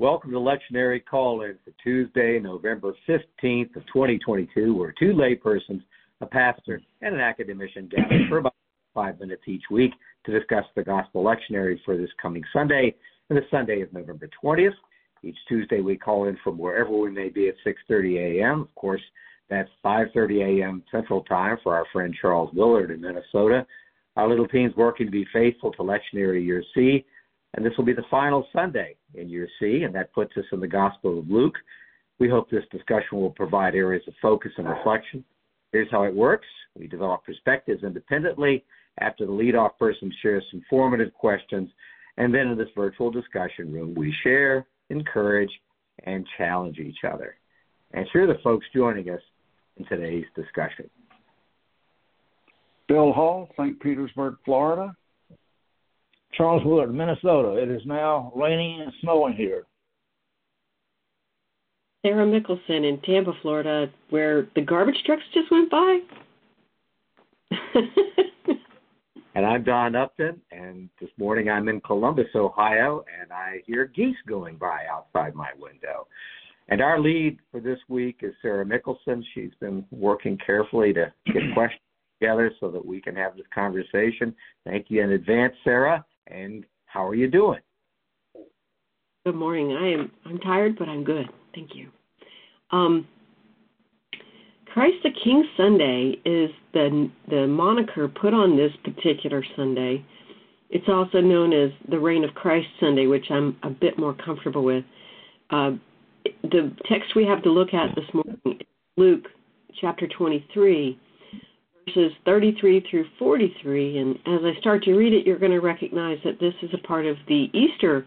Welcome 0.00 0.30
to 0.30 0.38
Lectionary 0.38 1.04
Call-In 1.04 1.56
for 1.64 1.72
Tuesday, 1.82 2.38
November 2.38 2.92
15th 3.08 3.74
of 3.74 3.84
2022, 3.88 4.72
where 4.72 4.94
two 4.96 5.12
laypersons, 5.12 5.82
a 6.20 6.26
pastor, 6.26 6.80
and 7.02 7.16
an 7.16 7.20
academician 7.20 7.88
gather 7.90 8.24
for 8.28 8.38
about 8.38 8.54
five 8.94 9.18
minutes 9.18 9.42
each 9.48 9.64
week 9.72 9.90
to 10.24 10.38
discuss 10.38 10.62
the 10.76 10.84
Gospel 10.84 11.24
Lectionary 11.24 11.78
for 11.84 11.96
this 11.96 12.10
coming 12.22 12.44
Sunday 12.52 12.94
and 13.28 13.36
the 13.36 13.42
Sunday 13.50 13.80
of 13.80 13.92
November 13.92 14.30
20th. 14.40 14.70
Each 15.24 15.36
Tuesday 15.48 15.80
we 15.80 15.96
call 15.96 16.28
in 16.28 16.38
from 16.44 16.58
wherever 16.58 16.96
we 16.96 17.10
may 17.10 17.28
be 17.28 17.48
at 17.48 17.56
6:30 17.66 18.38
a.m. 18.38 18.60
Of 18.60 18.72
course, 18.76 19.02
that's 19.50 19.70
5:30 19.84 20.60
a.m. 20.60 20.84
Central 20.92 21.24
Time 21.24 21.56
for 21.64 21.74
our 21.74 21.86
friend 21.92 22.14
Charles 22.20 22.54
Willard 22.54 22.92
in 22.92 23.00
Minnesota. 23.00 23.66
Our 24.14 24.28
little 24.28 24.46
team's 24.46 24.76
working 24.76 25.06
to 25.06 25.12
be 25.12 25.26
faithful 25.32 25.72
to 25.72 25.82
Lectionary 25.82 26.46
Year 26.46 26.62
C, 26.72 27.04
and 27.58 27.66
this 27.66 27.76
will 27.76 27.84
be 27.84 27.92
the 27.92 28.04
final 28.08 28.46
Sunday 28.52 28.94
in 29.14 29.28
Year 29.28 29.48
C, 29.58 29.82
and 29.82 29.92
that 29.92 30.12
puts 30.12 30.30
us 30.36 30.44
in 30.52 30.60
the 30.60 30.68
Gospel 30.68 31.18
of 31.18 31.28
Luke. 31.28 31.56
We 32.20 32.28
hope 32.28 32.48
this 32.48 32.62
discussion 32.70 33.18
will 33.18 33.30
provide 33.30 33.74
areas 33.74 34.04
of 34.06 34.14
focus 34.22 34.52
and 34.58 34.68
reflection. 34.68 35.24
Here's 35.72 35.90
how 35.90 36.04
it 36.04 36.14
works. 36.14 36.46
We 36.78 36.86
develop 36.86 37.24
perspectives 37.24 37.82
independently 37.82 38.64
after 39.00 39.26
the 39.26 39.32
leadoff 39.32 39.76
person 39.76 40.12
shares 40.22 40.44
some 40.52 40.62
formative 40.70 41.12
questions, 41.14 41.68
and 42.16 42.32
then 42.32 42.46
in 42.46 42.56
this 42.56 42.68
virtual 42.76 43.10
discussion 43.10 43.72
room, 43.72 43.92
we 43.92 44.14
share, 44.22 44.64
encourage, 44.90 45.50
and 46.04 46.24
challenge 46.36 46.78
each 46.78 47.02
other. 47.12 47.34
And 47.92 48.06
here 48.12 48.22
are 48.22 48.32
the 48.32 48.38
folks 48.44 48.66
joining 48.72 49.10
us 49.10 49.22
in 49.78 49.86
today's 49.86 50.26
discussion. 50.36 50.88
Bill 52.86 53.12
Hall, 53.12 53.48
St. 53.58 53.80
Petersburg, 53.80 54.36
Florida. 54.44 54.94
Charles 56.38 56.64
Willard, 56.64 56.94
Minnesota. 56.94 57.60
It 57.60 57.68
is 57.68 57.82
now 57.84 58.32
raining 58.34 58.80
and 58.80 58.92
snowing 59.00 59.34
here. 59.34 59.66
Sarah 62.06 62.24
Mickelson 62.24 62.88
in 62.88 63.00
Tampa, 63.04 63.32
Florida, 63.42 63.92
where 64.10 64.46
the 64.54 64.60
garbage 64.60 65.02
trucks 65.04 65.24
just 65.34 65.50
went 65.50 65.68
by. 65.68 65.98
and 69.34 69.44
I'm 69.44 69.64
Don 69.64 69.96
Upton, 69.96 70.40
and 70.52 70.88
this 71.00 71.10
morning 71.18 71.50
I'm 71.50 71.68
in 71.68 71.80
Columbus, 71.80 72.28
Ohio, 72.36 73.04
and 73.20 73.32
I 73.32 73.60
hear 73.66 73.86
geese 73.86 74.16
going 74.28 74.58
by 74.58 74.84
outside 74.88 75.34
my 75.34 75.50
window. 75.58 76.06
And 76.68 76.80
our 76.80 77.00
lead 77.00 77.38
for 77.50 77.58
this 77.60 77.80
week 77.88 78.20
is 78.22 78.32
Sarah 78.42 78.64
Mickelson. 78.64 79.24
She's 79.34 79.50
been 79.58 79.84
working 79.90 80.38
carefully 80.46 80.92
to 80.92 81.12
get 81.26 81.42
questions 81.54 81.82
together 82.20 82.52
so 82.60 82.70
that 82.70 82.84
we 82.84 83.00
can 83.00 83.16
have 83.16 83.36
this 83.36 83.46
conversation. 83.52 84.32
Thank 84.64 84.86
you 84.88 85.02
in 85.02 85.10
advance, 85.12 85.54
Sarah. 85.64 86.04
And 86.28 86.64
how 86.86 87.06
are 87.06 87.14
you 87.14 87.28
doing? 87.28 87.60
Good 89.24 89.34
morning. 89.34 89.72
I 89.72 89.92
am 89.92 90.10
I'm 90.24 90.38
tired, 90.38 90.76
but 90.78 90.88
I'm 90.88 91.04
good. 91.04 91.26
Thank 91.54 91.74
you. 91.74 91.88
Um, 92.70 93.06
Christ 94.72 94.96
the 95.02 95.10
King 95.24 95.44
Sunday 95.56 96.14
is 96.24 96.50
the 96.72 97.10
the 97.28 97.46
moniker 97.46 98.08
put 98.08 98.34
on 98.34 98.56
this 98.56 98.72
particular 98.84 99.44
Sunday. 99.56 100.04
It's 100.70 100.88
also 100.88 101.20
known 101.20 101.52
as 101.54 101.70
the 101.90 101.98
Reign 101.98 102.24
of 102.24 102.34
Christ 102.34 102.68
Sunday, 102.78 103.06
which 103.06 103.26
I'm 103.30 103.56
a 103.62 103.70
bit 103.70 103.98
more 103.98 104.14
comfortable 104.14 104.64
with. 104.64 104.84
Uh, 105.50 105.72
the 106.42 106.76
text 106.86 107.16
we 107.16 107.24
have 107.24 107.42
to 107.44 107.50
look 107.50 107.72
at 107.72 107.94
this 107.94 108.04
morning 108.12 108.60
is 108.60 108.66
Luke 108.98 109.24
chapter 109.80 110.06
23, 110.06 110.98
verses 111.94 112.12
33 112.24 112.84
through 112.90 113.06
43. 113.18 113.98
And 113.98 114.16
as 114.26 114.40
I 114.44 114.58
start 114.60 114.82
to 114.84 114.94
read 114.94 115.12
it, 115.12 115.26
you're 115.26 115.38
going 115.38 115.52
to 115.52 115.60
recognize 115.60 116.18
that 116.24 116.40
this 116.40 116.54
is 116.62 116.70
a 116.72 116.86
part 116.86 117.06
of 117.06 117.16
the 117.26 117.50
Easter 117.52 118.06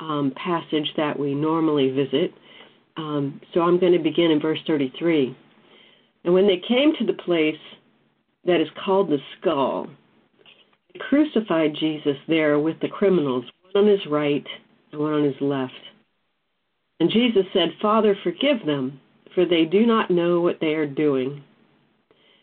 um, 0.00 0.32
passage 0.36 0.88
that 0.96 1.18
we 1.18 1.34
normally 1.34 1.90
visit. 1.90 2.32
Um, 2.96 3.40
so 3.54 3.60
I'm 3.60 3.78
going 3.78 3.92
to 3.92 3.98
begin 3.98 4.30
in 4.30 4.40
verse 4.40 4.58
33. 4.66 5.36
And 6.24 6.34
when 6.34 6.46
they 6.46 6.60
came 6.66 6.92
to 6.98 7.06
the 7.06 7.20
place 7.22 7.54
that 8.44 8.60
is 8.60 8.68
called 8.84 9.08
the 9.08 9.18
skull, 9.40 9.88
they 10.92 11.00
crucified 11.08 11.74
Jesus 11.78 12.16
there 12.28 12.58
with 12.58 12.78
the 12.80 12.88
criminals, 12.88 13.44
one 13.72 13.84
on 13.84 13.90
his 13.90 14.04
right 14.10 14.46
and 14.92 15.00
one 15.00 15.12
on 15.12 15.24
his 15.24 15.40
left. 15.40 15.72
And 17.00 17.10
Jesus 17.10 17.44
said, 17.52 17.70
Father, 17.80 18.16
forgive 18.22 18.64
them, 18.66 19.00
for 19.34 19.44
they 19.44 19.64
do 19.64 19.86
not 19.86 20.10
know 20.10 20.40
what 20.40 20.58
they 20.60 20.74
are 20.74 20.86
doing. 20.86 21.42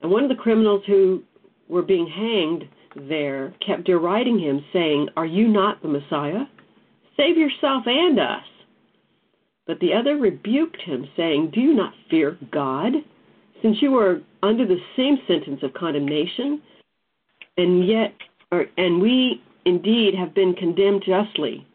And 0.00 0.10
one 0.10 0.22
of 0.22 0.28
the 0.28 0.34
criminals 0.34 0.82
who 0.86 1.22
were 1.68 1.82
being 1.82 2.06
hanged 2.06 2.68
there 3.08 3.54
kept 3.64 3.84
deriding 3.84 4.38
him, 4.38 4.64
saying, 4.72 5.08
Are 5.16 5.26
you 5.26 5.48
not 5.48 5.82
the 5.82 5.88
Messiah? 5.88 6.44
Save 7.16 7.36
yourself 7.36 7.84
and 7.86 8.18
us. 8.18 8.44
But 9.66 9.78
the 9.80 9.92
other 9.92 10.16
rebuked 10.16 10.80
him, 10.80 11.08
saying, 11.16 11.52
Do 11.54 11.60
you 11.60 11.74
not 11.74 11.94
fear 12.10 12.36
God, 12.50 12.92
since 13.62 13.80
you 13.80 13.96
are 13.98 14.20
under 14.42 14.66
the 14.66 14.80
same 14.96 15.18
sentence 15.28 15.60
of 15.62 15.74
condemnation? 15.74 16.62
And 17.56 17.86
yet, 17.86 18.14
or, 18.50 18.66
and 18.76 19.00
we 19.00 19.42
indeed 19.64 20.14
have 20.14 20.34
been 20.34 20.54
condemned 20.54 21.04
justly, 21.06 21.66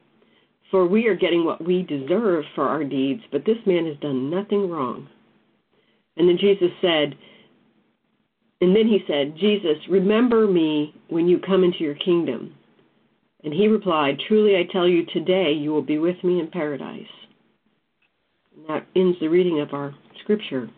for 0.71 0.87
we 0.87 1.07
are 1.07 1.15
getting 1.15 1.45
what 1.45 1.63
we 1.63 1.83
deserve 1.83 2.43
for 2.55 2.67
our 2.67 2.83
deeds, 2.83 3.21
but 3.31 3.45
this 3.45 3.59
man 3.65 3.85
has 3.85 3.97
done 3.97 4.29
nothing 4.29 4.69
wrong. 4.69 5.07
And 6.17 6.27
then 6.27 6.37
Jesus 6.37 6.71
said, 6.81 7.15
and 8.61 8.75
then 8.75 8.87
he 8.87 9.03
said, 9.07 9.35
Jesus, 9.37 9.77
remember 9.89 10.47
me 10.47 10.93
when 11.09 11.27
you 11.27 11.39
come 11.39 11.63
into 11.63 11.79
your 11.79 11.95
kingdom. 11.95 12.55
And 13.43 13.53
he 13.53 13.67
replied, 13.67 14.19
Truly 14.27 14.57
I 14.57 14.63
tell 14.71 14.87
you, 14.87 15.05
today 15.05 15.51
you 15.51 15.71
will 15.71 15.81
be 15.81 15.97
with 15.97 16.21
me 16.23 16.39
in 16.39 16.47
paradise. 16.47 17.03
And 18.55 18.69
that 18.69 18.87
ends 18.95 19.17
the 19.19 19.27
reading 19.27 19.59
of 19.59 19.73
our 19.73 19.93
scripture. 20.23 20.69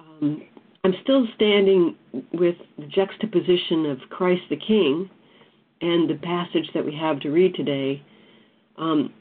Um, 0.00 0.42
I'm 0.84 0.94
still 1.02 1.26
standing 1.36 1.94
with 2.32 2.56
the 2.78 2.86
juxtaposition 2.86 3.86
of 3.86 3.98
Christ 4.10 4.42
the 4.48 4.56
King 4.56 5.10
and 5.80 6.08
the 6.08 6.14
passage 6.14 6.68
that 6.74 6.84
we 6.84 6.96
have 6.96 7.20
to 7.20 7.30
read 7.30 7.54
today. 7.54 8.02
Um, 8.76 9.12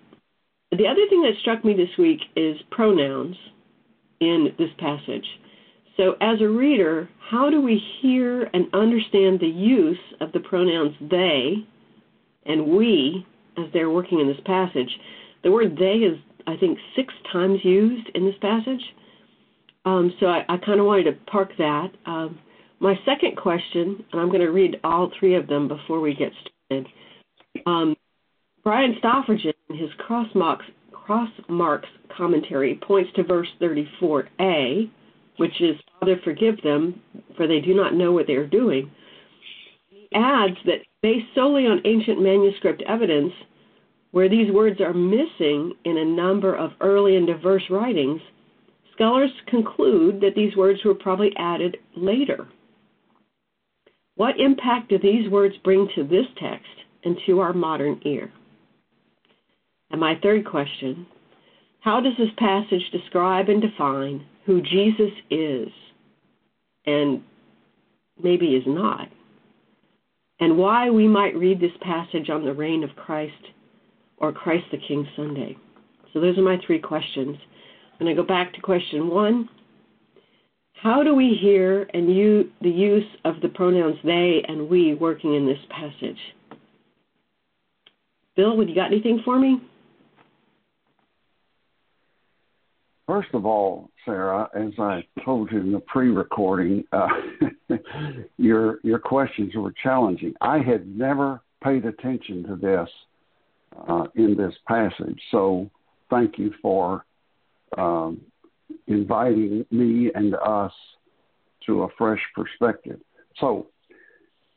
the 0.72 0.88
other 0.88 1.08
thing 1.10 1.22
that 1.24 1.34
struck 1.42 1.64
me 1.64 1.74
this 1.74 1.96
week 2.00 2.22
is 2.36 2.58
pronouns 2.72 3.36
in 4.20 4.54
this 4.58 4.70
passage. 4.80 5.26
So, 5.98 6.16
as 6.22 6.40
a 6.42 6.48
reader, 6.48 7.10
how 7.30 7.50
do 7.50 7.60
we 7.60 7.82
hear 8.02 8.44
and 8.54 8.68
understand 8.74 9.40
the 9.40 9.48
use 9.48 9.98
of 10.22 10.32
the 10.32 10.40
pronouns 10.40 10.96
they 11.02 11.66
and 12.46 12.68
we 12.68 13.26
as 13.58 13.66
they're 13.74 13.90
working 13.90 14.20
in 14.20 14.28
this 14.28 14.40
passage? 14.46 14.90
The 15.44 15.52
word 15.52 15.76
they 15.78 16.06
is, 16.06 16.20
I 16.46 16.56
think, 16.58 16.78
six 16.96 17.14
times 17.32 17.60
used 17.64 18.10
in 18.14 18.26
this 18.26 18.36
passage. 18.42 18.82
Um, 19.86 20.14
so, 20.20 20.28
I, 20.28 20.46
I 20.48 20.58
kind 20.58 20.80
of 20.80 20.86
wanted 20.86 21.06
to 21.06 21.32
park 21.32 21.50
that. 21.58 21.88
Um, 22.06 22.38
my 22.80 22.94
second 23.04 23.36
question, 23.36 24.06
and 24.12 24.22
I'm 24.22 24.28
going 24.28 24.42
to 24.42 24.52
read 24.52 24.80
all 24.84 25.12
three 25.20 25.36
of 25.36 25.48
them 25.48 25.68
before 25.68 26.00
we 26.00 26.14
get 26.14 26.32
started. 26.70 26.88
Um, 27.66 27.96
Brian 28.64 28.96
Stoffregen, 29.04 29.54
in 29.70 29.78
his 29.78 29.90
CrossMarks, 30.08 30.66
cross 30.92 31.30
marks 31.50 31.90
commentary, 32.16 32.80
points 32.86 33.10
to 33.16 33.24
verse 33.24 33.48
34a 33.60 34.92
which 35.38 35.62
is, 35.62 35.76
Father, 36.00 36.20
forgive 36.24 36.62
them, 36.62 37.02
for 37.36 37.48
they 37.48 37.60
do 37.60 37.74
not 37.74 37.94
know 37.94 38.12
what 38.12 38.28
they 38.28 38.36
are 38.36 38.48
doing. 38.48 38.92
He 39.90 40.08
adds 40.14 40.58
that 40.66 40.82
based 41.02 41.28
solely 41.34 41.66
on 41.66 41.82
ancient 41.86 42.22
manuscript 42.22 42.82
evidence, 42.88 43.34
where 44.12 44.30
these 44.30 44.52
words 44.52 44.82
are 44.82 44.94
missing 44.94 45.74
in 45.86 45.98
a 45.98 46.06
number 46.06 46.56
of 46.56 46.72
early 46.82 47.16
and 47.16 47.28
diverse 47.28 47.64
writings, 47.70 48.22
scholars 48.94 49.32
conclude 49.48 50.20
that 50.22 50.36
these 50.36 50.56
words 50.56 50.80
were 50.84 50.96
probably 50.96 51.32
added 51.38 51.78
later. 51.96 52.48
What 54.16 54.40
impact 54.40 54.90
do 54.90 54.98
these 54.98 55.30
words 55.30 55.56
bring 55.64 55.88
to 55.96 56.04
this 56.04 56.26
text 56.40 56.66
and 57.04 57.16
to 57.28 57.40
our 57.40 57.54
modern 57.54 58.02
ear? 58.04 58.32
And 59.92 60.02
my 60.02 60.20
third 60.22 60.46
question 60.46 61.06
how 61.82 62.02
does 62.02 62.18
this 62.18 62.32
passage 62.38 62.82
describe 62.92 63.48
and 63.48 63.62
define 63.62 64.26
who 64.48 64.62
Jesus 64.62 65.12
is 65.30 65.68
and 66.86 67.22
maybe 68.24 68.56
is 68.56 68.64
not, 68.66 69.10
and 70.40 70.58
why 70.58 70.90
we 70.90 71.08
might 71.08 71.36
read 71.36 71.60
this 71.60 71.72
passage 71.82 72.30
on 72.30 72.46
the 72.46 72.54
reign 72.54 72.84
of 72.84 72.96
Christ 72.96 73.34
or 74.18 74.32
Christ 74.32 74.66
the 74.72 74.78
King 74.78 75.06
Sunday? 75.16 75.58
So 76.14 76.22
those 76.22 76.38
are 76.38 76.44
my 76.44 76.58
three 76.66 76.80
questions. 76.80 77.38
And 78.00 78.08
I 78.08 78.14
go 78.14 78.24
back 78.24 78.54
to 78.54 78.62
question 78.62 79.10
one. 79.10 79.50
How 80.74 81.04
do 81.04 81.14
we 81.14 81.38
hear 81.42 81.90
and 81.94 82.16
use 82.16 82.46
the 82.62 82.70
use 82.70 83.06
of 83.26 83.42
the 83.42 83.50
pronouns 83.50 83.98
they 84.04 84.44
and 84.48 84.70
we 84.70 84.94
working 84.94 85.34
in 85.34 85.46
this 85.46 85.60
passage? 85.70 86.20
Bill, 88.36 88.56
would 88.56 88.70
you 88.70 88.76
got 88.76 88.92
anything 88.92 89.22
for 89.26 89.40
me? 89.40 89.60
First 93.08 93.30
of 93.34 93.46
all, 93.46 93.90
Sarah, 94.04 94.50
as 94.54 94.74
I 94.78 95.02
told 95.24 95.50
you 95.52 95.62
in 95.62 95.72
the 95.72 95.80
pre-recording, 95.80 96.84
uh, 96.92 97.08
your 98.38 98.80
your 98.84 99.00
questions 99.00 99.56
were 99.56 99.74
challenging. 99.82 100.34
I 100.42 100.60
had 100.60 100.86
never 100.88 101.42
paid 101.64 101.86
attention 101.86 102.44
to 102.44 102.56
this 102.58 102.90
uh, 103.88 104.08
in 104.16 104.36
this 104.36 104.54
passage, 104.68 105.20
so 105.32 105.70
thank 106.10 106.38
you 106.38 106.54
for 106.62 107.06
um, 107.78 108.20
inviting 108.88 109.66
me 109.72 110.12
and 110.14 110.36
us 110.36 110.74
to 111.66 111.84
a 111.84 111.88
fresh 111.98 112.22
perspective. 112.36 113.00
So, 113.40 113.68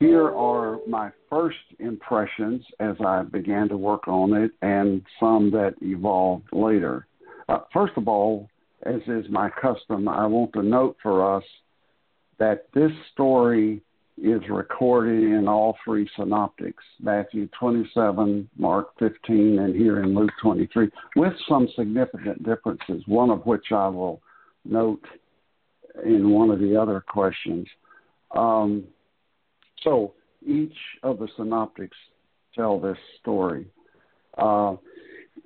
here 0.00 0.28
are 0.28 0.78
my 0.88 1.12
first 1.28 1.58
impressions 1.78 2.64
as 2.80 2.96
I 3.04 3.22
began 3.22 3.68
to 3.68 3.76
work 3.76 4.08
on 4.08 4.32
it, 4.32 4.50
and 4.60 5.02
some 5.20 5.52
that 5.52 5.74
evolved 5.82 6.48
later. 6.52 7.06
Uh, 7.50 7.58
first 7.72 7.94
of 7.96 8.06
all, 8.06 8.48
as 8.84 9.00
is 9.08 9.26
my 9.28 9.50
custom, 9.60 10.08
I 10.08 10.24
want 10.26 10.52
to 10.52 10.62
note 10.62 10.96
for 11.02 11.36
us 11.36 11.42
that 12.38 12.68
this 12.72 12.92
story 13.12 13.82
is 14.16 14.40
recorded 14.48 15.24
in 15.24 15.48
all 15.48 15.76
three 15.84 16.08
synoptics 16.16 16.84
Matthew 17.00 17.48
27, 17.58 18.48
Mark 18.56 18.90
15, 18.98 19.58
and 19.58 19.74
here 19.74 20.02
in 20.02 20.14
Luke 20.14 20.30
23, 20.40 20.90
with 21.16 21.32
some 21.48 21.68
significant 21.76 22.42
differences, 22.44 23.02
one 23.06 23.30
of 23.30 23.44
which 23.46 23.72
I 23.72 23.88
will 23.88 24.20
note 24.64 25.04
in 26.04 26.30
one 26.30 26.50
of 26.50 26.60
the 26.60 26.76
other 26.76 27.02
questions. 27.08 27.66
Um, 28.36 28.84
so 29.82 30.12
each 30.46 30.76
of 31.02 31.18
the 31.18 31.28
synoptics 31.36 31.96
tell 32.54 32.78
this 32.78 32.98
story. 33.20 33.66
Uh, 34.38 34.76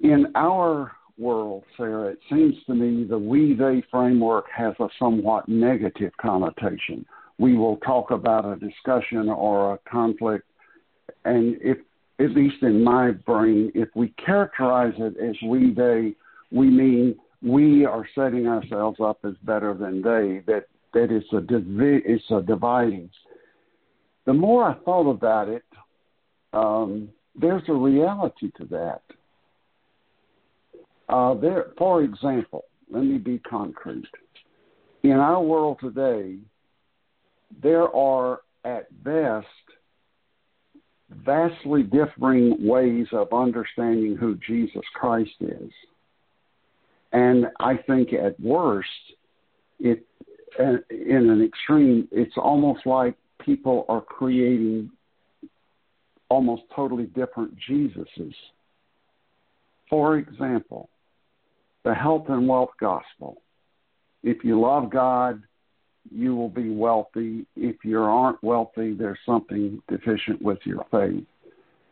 in 0.03 0.27
our 0.35 0.93
world, 1.19 1.65
Sarah, 1.77 2.09
it 2.13 2.19
seems 2.29 2.55
to 2.67 2.75
me 2.75 3.05
the 3.05 3.19
we 3.19 3.55
they 3.55 3.83
framework 3.91 4.47
has 4.55 4.75
a 4.81 4.89
somewhat 4.99 5.49
negative 5.49 6.13
connotation. 6.21 7.05
We 7.39 7.57
will 7.57 7.77
talk 7.79 8.11
about 8.11 8.45
a 8.45 8.57
discussion 8.57 9.29
or 9.29 9.75
a 9.75 9.79
conflict, 9.91 10.45
and 11.25 11.57
if 11.61 11.79
at 12.21 12.31
least 12.31 12.63
in 12.63 12.83
my 12.83 13.11
brain, 13.11 13.73
if 13.75 13.89
we 13.95 14.09
characterize 14.25 14.95
it 14.99 15.17
as 15.19 15.35
we 15.49 15.73
they, 15.73 16.15
we 16.53 16.69
mean 16.69 17.17
we 17.43 17.85
are 17.85 18.07
setting 18.15 18.47
ourselves 18.47 18.99
up 19.01 19.19
as 19.25 19.35
better 19.43 19.75
than 19.75 20.01
they. 20.01 20.43
That 20.47 20.67
that 20.95 21.11
it's 21.11 21.33
a 21.33 21.41
divi- 21.41 22.03
it's 22.05 22.25
a 22.31 22.41
dividing. 22.41 23.11
The 24.27 24.33
more 24.33 24.65
I 24.65 24.75
thought 24.85 25.11
about 25.11 25.49
it, 25.49 25.65
um, 26.53 27.11
there's 27.35 27.63
a 27.69 27.75
reality 27.75 28.51
to 28.59 28.65
that 28.67 29.03
uh, 31.09 31.35
there, 31.35 31.67
for 31.77 32.03
example, 32.03 32.65
let 32.91 33.05
me 33.05 33.19
be 33.19 33.39
concrete. 33.39 34.09
In 35.03 35.13
our 35.13 35.43
world 35.43 35.79
today, 35.81 36.39
there 37.63 37.95
are 37.95 38.41
at 38.65 39.05
best 39.05 39.47
vastly 41.11 41.83
differing 41.83 42.57
ways 42.67 43.07
of 43.13 43.33
understanding 43.33 44.17
who 44.17 44.37
Jesus 44.47 44.83
Christ 44.95 45.35
is. 45.41 45.71
And 47.13 47.47
I 47.61 47.77
think 47.77 48.13
at 48.13 48.39
worst, 48.41 48.89
it 49.79 50.05
uh, 50.59 50.77
in 50.91 51.31
an 51.31 51.43
extreme, 51.45 52.09
it's 52.11 52.37
almost 52.37 52.87
like 52.87 53.15
people 53.41 53.85
are 53.89 54.01
creating 54.01 54.91
almost 56.29 56.63
totally 56.75 57.07
different 57.07 57.55
Jesuses. 57.69 58.35
For 59.91 60.19
example, 60.19 60.89
the 61.85 61.95
health 61.95 62.27
and 62.29 62.49
wealth 62.49 62.71
gospel. 62.81 63.43
If 64.23 64.43
you 64.43 64.61
love 64.61 64.91
God, 64.91 65.43
you 66.11 66.35
will 66.35 66.49
be 66.49 66.71
wealthy. 66.71 67.47
If 67.57 67.77
you 67.85 68.01
aren't 68.01 68.43
wealthy, 68.43 68.95
there's 68.95 69.19
something 69.25 69.83
deficient 69.89 70.41
with 70.43 70.59
your 70.65 70.85
faith. 70.91 71.25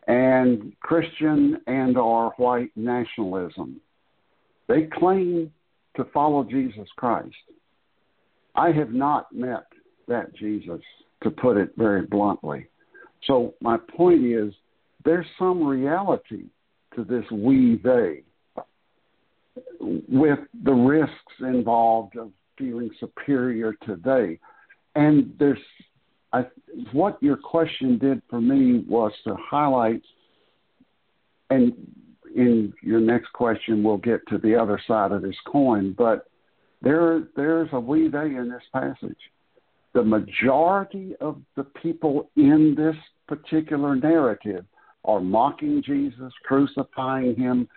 And 0.07 0.73
Christian 0.81 1.61
and 1.67 1.97
or 1.97 2.33
white 2.37 2.71
nationalism. 2.75 3.79
They 4.67 4.89
claim 4.99 5.51
to 5.95 6.05
follow 6.05 6.43
Jesus 6.43 6.87
Christ. 6.95 7.35
I 8.55 8.71
have 8.71 8.91
not 8.91 9.31
met 9.33 9.65
that 10.07 10.35
Jesus, 10.35 10.81
to 11.21 11.29
put 11.29 11.57
it 11.57 11.71
very 11.77 12.01
bluntly. 12.01 12.67
So 13.25 13.53
my 13.61 13.77
point 13.77 14.25
is 14.25 14.53
there's 15.05 15.25
some 15.39 15.63
reality 15.63 16.45
to 16.95 17.03
this 17.03 17.23
we 17.31 17.79
they 17.83 18.23
with 19.79 20.39
the 20.63 20.73
risks 20.73 21.33
involved 21.39 22.17
of 22.17 22.31
feeling 22.57 22.89
superior 22.99 23.73
to 23.85 23.95
they. 24.03 24.39
And 24.95 25.33
there's, 25.39 25.59
I, 26.31 26.45
what 26.91 27.21
your 27.21 27.37
question 27.37 27.97
did 27.97 28.21
for 28.29 28.41
me 28.41 28.83
was 28.87 29.11
to 29.25 29.35
highlight, 29.39 30.01
and 31.49 31.73
in 32.35 32.73
your 32.81 32.99
next 32.99 33.31
question, 33.33 33.83
we'll 33.83 33.97
get 33.97 34.27
to 34.29 34.37
the 34.37 34.55
other 34.55 34.81
side 34.87 35.11
of 35.11 35.21
this 35.21 35.35
coin, 35.47 35.93
but 35.97 36.27
there, 36.81 37.23
there's 37.35 37.69
a 37.71 37.79
we 37.79 38.07
they 38.09 38.35
in 38.35 38.49
this 38.49 38.63
passage. 38.73 39.17
The 39.93 40.03
majority 40.03 41.15
of 41.21 41.39
the 41.55 41.63
people 41.63 42.29
in 42.35 42.75
this 42.75 42.95
particular 43.27 43.95
narrative 43.95 44.65
are 45.05 45.19
mocking 45.19 45.83
Jesus, 45.85 46.33
crucifying 46.43 47.35
him, 47.35 47.67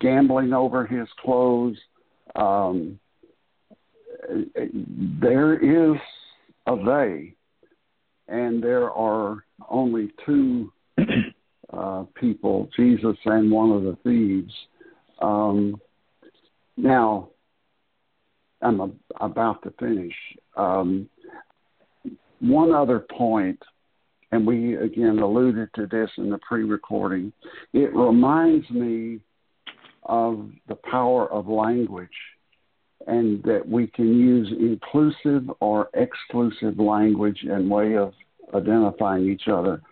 gambling 0.00 0.52
over 0.52 0.86
his 0.86 1.08
clothes. 1.20 1.76
Um, 2.36 2.98
there 5.20 5.54
is 5.58 5.98
a 6.66 6.76
they, 6.76 7.34
and 8.28 8.62
there 8.62 8.90
are 8.90 9.44
only 9.68 10.12
two 10.24 10.72
uh, 11.72 12.04
people, 12.14 12.68
Jesus 12.76 13.16
and 13.24 13.50
one 13.50 13.70
of 13.70 13.82
the 13.82 13.96
thieves. 14.04 14.52
Um, 15.20 15.80
now, 16.76 17.30
I'm 18.60 18.80
a, 18.80 18.90
about 19.20 19.62
to 19.62 19.72
finish. 19.78 20.14
Um, 20.56 21.08
one 22.40 22.74
other 22.74 23.00
point, 23.00 23.60
and 24.30 24.46
we 24.46 24.76
again 24.76 25.18
alluded 25.18 25.68
to 25.74 25.86
this 25.86 26.10
in 26.16 26.30
the 26.30 26.38
pre 26.38 26.64
recording, 26.64 27.32
it 27.72 27.94
reminds 27.94 28.68
me 28.70 29.20
of 30.04 30.50
the 30.68 30.74
power 30.74 31.30
of 31.32 31.48
language 31.48 32.08
and 33.06 33.42
that 33.42 33.66
we 33.66 33.86
can 33.88 34.18
use 34.18 34.52
inclusive 34.58 35.50
or 35.60 35.88
exclusive 35.94 36.78
language 36.78 37.38
and 37.42 37.68
way 37.68 37.96
of 37.96 38.12
identifying 38.54 39.28
each 39.28 39.48
other. 39.48 39.82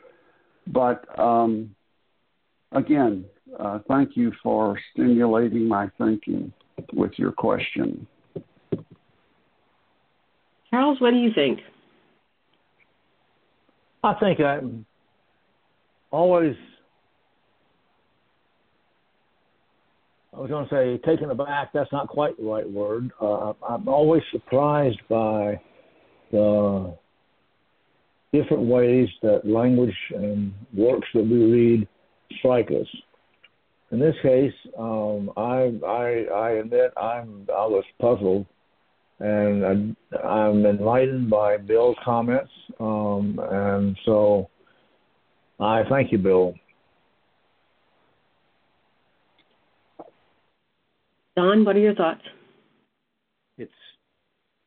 But 0.67 1.05
um, 1.19 1.75
again, 2.73 3.25
uh, 3.59 3.81
thank 3.88 4.17
you 4.17 4.33
for 4.43 4.79
stimulating 4.93 5.67
my 5.67 5.90
thinking 5.99 6.52
with 6.93 7.12
your 7.17 7.33
question. 7.33 8.07
Charles, 10.71 11.00
what 11.00 11.11
do 11.11 11.17
you 11.17 11.33
think? 11.35 11.61
I 14.05 14.14
think 14.14 14.40
I'm 14.40 14.87
always 16.11 16.55
I 20.40 20.42
was 20.44 20.50
going 20.50 20.68
to 20.68 20.75
say 20.75 20.99
taken 21.04 21.30
aback. 21.30 21.70
That's 21.75 21.92
not 21.92 22.09
quite 22.09 22.35
the 22.38 22.44
right 22.44 22.68
word. 22.68 23.11
Uh, 23.20 23.52
I'm 23.68 23.87
always 23.87 24.23
surprised 24.32 24.99
by 25.06 25.61
the 26.32 26.97
different 28.32 28.62
ways 28.62 29.06
that 29.20 29.47
language 29.47 29.94
and 30.14 30.54
works 30.75 31.06
that 31.12 31.25
we 31.25 31.44
read 31.44 31.88
strike 32.38 32.70
us. 32.70 32.87
In 33.90 34.00
this 34.00 34.14
case, 34.23 34.54
um, 34.78 35.30
I, 35.37 35.73
I, 35.87 36.25
I 36.35 36.50
admit 36.52 36.92
I'm 36.97 37.47
I 37.54 37.66
was 37.66 37.85
puzzled, 38.00 38.47
and 39.18 39.92
I, 40.16 40.26
I'm 40.26 40.64
enlightened 40.64 41.28
by 41.28 41.59
Bill's 41.59 41.97
comments, 42.02 42.50
um, 42.78 43.38
and 43.42 43.94
so 44.06 44.49
I 45.59 45.82
thank 45.90 46.12
you, 46.12 46.16
Bill. 46.18 46.54
Don, 51.40 51.64
what 51.64 51.75
are 51.75 51.80
your 51.80 51.94
thoughts? 51.94 52.20
It's 53.56 53.73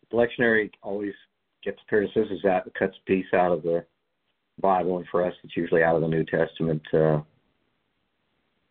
the 0.10 0.18
lectionary 0.18 0.72
always 0.82 1.14
gets 1.64 1.78
criticisms 1.88 2.40
that 2.44 2.66
cuts 2.74 2.96
a 3.00 3.06
piece 3.06 3.28
out 3.32 3.52
of 3.52 3.62
the 3.62 3.86
Bible, 4.60 4.98
and 4.98 5.06
for 5.12 5.24
us, 5.24 5.36
it's 5.44 5.56
usually 5.56 5.84
out 5.84 5.96
of 5.96 6.02
the 6.02 6.08
New 6.08 6.26
Testament. 6.26 6.82
Uh, 6.92 7.20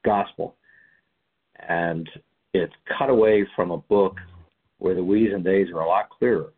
gospel, 0.04 0.56
and 1.68 2.10
it's 2.54 2.72
cut 2.98 3.08
away 3.08 3.46
from 3.54 3.70
a 3.70 3.78
book 3.78 4.16
where 4.78 4.96
the 4.96 5.04
we's 5.04 5.32
and 5.32 5.44
they's 5.44 5.68
are 5.68 5.82
a 5.82 5.86
lot 5.86 6.10
clearer. 6.10 6.52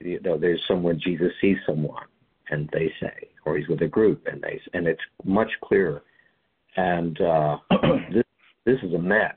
You 0.00 0.20
know, 0.20 0.36
there's 0.36 0.60
someone 0.68 1.00
Jesus 1.02 1.32
sees 1.40 1.56
someone, 1.64 2.04
and 2.50 2.68
they 2.74 2.92
say, 3.00 3.28
or 3.46 3.56
he's 3.56 3.68
with 3.68 3.80
a 3.80 3.88
group, 3.88 4.26
and 4.30 4.42
they, 4.42 4.60
and 4.74 4.86
it's 4.86 5.00
much 5.24 5.50
clearer. 5.64 6.02
And 6.76 7.18
uh, 7.18 7.56
this 8.12 8.24
this 8.64 8.78
is 8.82 8.94
a 8.94 8.98
mess. 8.98 9.36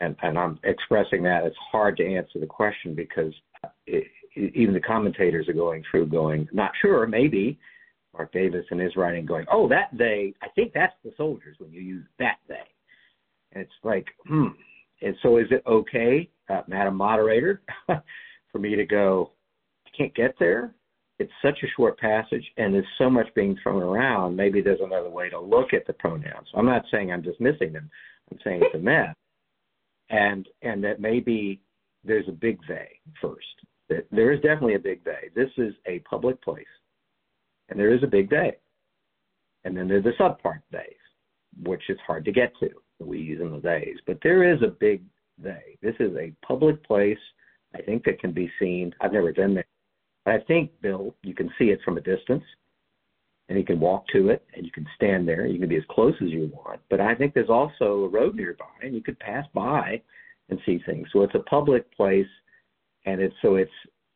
And 0.00 0.16
and 0.22 0.38
I'm 0.38 0.58
expressing 0.64 1.22
that 1.22 1.44
it's 1.44 1.56
hard 1.70 1.96
to 1.98 2.14
answer 2.14 2.38
the 2.40 2.46
question 2.46 2.94
because 2.94 3.32
it, 3.86 4.04
even 4.36 4.74
the 4.74 4.80
commentators 4.80 5.48
are 5.48 5.54
going 5.54 5.82
through, 5.90 6.06
going, 6.06 6.48
not 6.52 6.72
sure, 6.80 7.06
maybe. 7.06 7.58
Mark 8.12 8.32
Davis 8.32 8.64
in 8.70 8.78
his 8.78 8.94
writing 8.96 9.26
going, 9.26 9.44
oh, 9.50 9.68
that 9.68 9.88
they, 9.92 10.34
I 10.40 10.46
think 10.54 10.72
that's 10.72 10.94
the 11.04 11.12
soldiers 11.16 11.56
when 11.58 11.72
you 11.72 11.80
use 11.80 12.04
that 12.18 12.36
they. 12.48 12.54
And 13.52 13.62
it's 13.62 13.72
like, 13.82 14.06
hmm. 14.26 14.48
And 15.02 15.16
so 15.22 15.38
is 15.38 15.46
it 15.50 15.62
okay, 15.66 16.30
uh, 16.48 16.62
Madam 16.68 16.96
Moderator, 16.96 17.60
for 18.52 18.58
me 18.58 18.76
to 18.76 18.86
go, 18.86 19.32
I 19.86 19.90
can't 19.96 20.14
get 20.14 20.36
there? 20.38 20.74
It's 21.18 21.32
such 21.42 21.58
a 21.62 21.68
short 21.76 21.98
passage 21.98 22.44
and 22.56 22.74
there's 22.74 22.86
so 22.98 23.08
much 23.08 23.32
being 23.34 23.56
thrown 23.62 23.82
around. 23.82 24.34
Maybe 24.36 24.60
there's 24.60 24.80
another 24.82 25.10
way 25.10 25.30
to 25.30 25.40
look 25.40 25.72
at 25.72 25.86
the 25.86 25.92
pronouns. 25.92 26.48
I'm 26.54 26.66
not 26.66 26.84
saying 26.90 27.12
I'm 27.12 27.22
dismissing 27.22 27.72
them. 27.72 27.88
I'm 28.30 28.38
saying 28.42 28.62
it's 28.64 28.74
a 28.74 28.78
mess. 28.82 29.14
And 30.10 30.48
and 30.62 30.82
that 30.84 31.00
maybe 31.00 31.60
there's 32.04 32.28
a 32.28 32.32
big 32.32 32.58
they 32.68 33.00
first. 33.20 33.46
That 33.88 34.06
there 34.10 34.32
is 34.32 34.40
definitely 34.40 34.74
a 34.74 34.78
big 34.78 35.04
they. 35.04 35.30
This 35.34 35.50
is 35.56 35.74
a 35.86 36.00
public 36.00 36.42
place. 36.42 36.66
And 37.68 37.78
there 37.78 37.94
is 37.94 38.02
a 38.02 38.08
big 38.08 38.28
they. 38.28 38.56
And 39.64 39.76
then 39.76 39.88
there's 39.88 40.04
the 40.04 40.12
subpart 40.20 40.60
theys, 40.70 40.82
which 41.62 41.82
is 41.88 41.98
hard 42.06 42.24
to 42.26 42.32
get 42.32 42.52
to, 42.60 42.70
We 43.00 43.18
use 43.18 43.40
and 43.40 43.54
the 43.54 43.60
theys. 43.60 43.98
But 44.06 44.18
there 44.22 44.52
is 44.52 44.62
a 44.62 44.68
big 44.68 45.02
they. 45.38 45.78
This 45.82 45.94
is 46.00 46.14
a 46.16 46.32
public 46.46 46.84
place, 46.84 47.18
I 47.74 47.80
think, 47.80 48.04
that 48.04 48.20
can 48.20 48.32
be 48.32 48.50
seen. 48.58 48.94
I've 49.00 49.12
never 49.12 49.32
been 49.32 49.54
there. 49.54 49.64
I 50.26 50.38
think, 50.38 50.70
Bill, 50.80 51.14
you 51.22 51.34
can 51.34 51.50
see 51.58 51.66
it 51.66 51.80
from 51.84 51.98
a 51.98 52.00
distance 52.00 52.44
and 53.48 53.58
you 53.58 53.64
can 53.64 53.78
walk 53.78 54.06
to 54.12 54.30
it 54.30 54.44
and 54.54 54.64
you 54.64 54.72
can 54.72 54.86
stand 54.96 55.28
there. 55.28 55.46
You 55.46 55.58
can 55.58 55.68
be 55.68 55.76
as 55.76 55.84
close 55.90 56.14
as 56.22 56.30
you 56.30 56.50
want. 56.52 56.80
But 56.88 57.00
I 57.00 57.14
think 57.14 57.34
there's 57.34 57.50
also 57.50 58.04
a 58.04 58.08
road 58.08 58.34
nearby 58.34 58.64
and 58.82 58.94
you 58.94 59.02
could 59.02 59.18
pass 59.18 59.44
by 59.54 60.00
and 60.48 60.58
see 60.64 60.80
things. 60.86 61.08
So 61.12 61.22
it's 61.22 61.34
a 61.34 61.40
public 61.40 61.94
place 61.94 62.26
and 63.04 63.20
it's 63.20 63.34
so 63.42 63.56
it's 63.56 63.70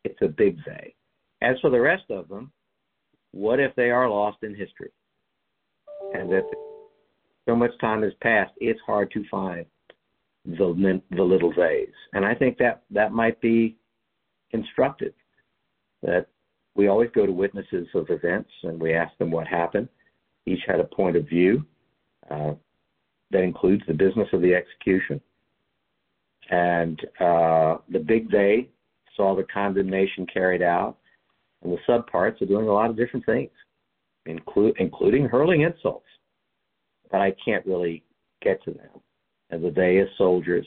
it's 0.04 0.20
a 0.22 0.28
big 0.28 0.56
they. 0.64 0.94
As 1.42 1.58
for 1.60 1.70
the 1.70 1.80
rest 1.80 2.04
of 2.10 2.28
them, 2.28 2.50
what 3.32 3.60
if 3.60 3.74
they 3.76 3.90
are 3.90 4.08
lost 4.08 4.38
in 4.42 4.54
history? 4.54 4.90
And 6.14 6.30
that 6.32 6.44
so 7.46 7.54
much 7.54 7.72
time 7.80 8.02
has 8.02 8.12
passed, 8.22 8.52
it's 8.58 8.80
hard 8.86 9.10
to 9.12 9.24
find 9.30 9.66
the 10.46 11.02
the 11.10 11.22
little 11.22 11.52
theys. 11.52 11.92
And 12.14 12.24
I 12.24 12.34
think 12.34 12.56
that 12.58 12.82
that 12.90 13.12
might 13.12 13.40
be 13.40 13.76
instructive. 14.52 15.12
That 16.02 16.26
we 16.74 16.88
always 16.88 17.10
go 17.14 17.26
to 17.26 17.32
witnesses 17.32 17.88
of 17.94 18.10
events 18.10 18.50
and 18.62 18.80
we 18.80 18.94
ask 18.94 19.16
them 19.18 19.30
what 19.30 19.46
happened. 19.46 19.88
Each 20.46 20.62
had 20.66 20.80
a 20.80 20.84
point 20.84 21.16
of 21.16 21.28
view 21.28 21.64
uh, 22.30 22.52
that 23.30 23.42
includes 23.42 23.82
the 23.86 23.94
business 23.94 24.28
of 24.32 24.40
the 24.40 24.54
execution. 24.54 25.20
And 26.50 27.00
uh, 27.20 27.78
the 27.90 27.98
big 27.98 28.30
they 28.30 28.68
saw 29.16 29.34
the 29.34 29.44
condemnation 29.52 30.26
carried 30.32 30.62
out, 30.62 30.96
and 31.62 31.72
the 31.72 31.78
subparts 31.88 32.40
are 32.40 32.46
doing 32.46 32.68
a 32.68 32.72
lot 32.72 32.88
of 32.88 32.96
different 32.96 33.26
things, 33.26 33.50
include, 34.24 34.74
including 34.78 35.26
hurling 35.26 35.62
insults. 35.62 36.06
But 37.10 37.20
I 37.20 37.34
can't 37.44 37.66
really 37.66 38.02
get 38.40 38.62
to 38.64 38.70
them. 38.70 39.00
And 39.50 39.62
the 39.62 39.70
they 39.70 39.98
is 39.98 40.08
soldiers. 40.16 40.66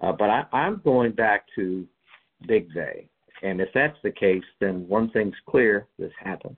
Uh, 0.00 0.12
but 0.12 0.30
I, 0.30 0.44
I'm 0.52 0.80
going 0.84 1.12
back 1.12 1.46
to 1.56 1.86
big 2.46 2.72
they. 2.74 3.08
And 3.42 3.60
if 3.60 3.68
that's 3.74 3.96
the 4.02 4.10
case, 4.10 4.44
then 4.60 4.86
one 4.88 5.10
thing's 5.10 5.36
clear: 5.48 5.86
this 5.98 6.12
happened. 6.18 6.56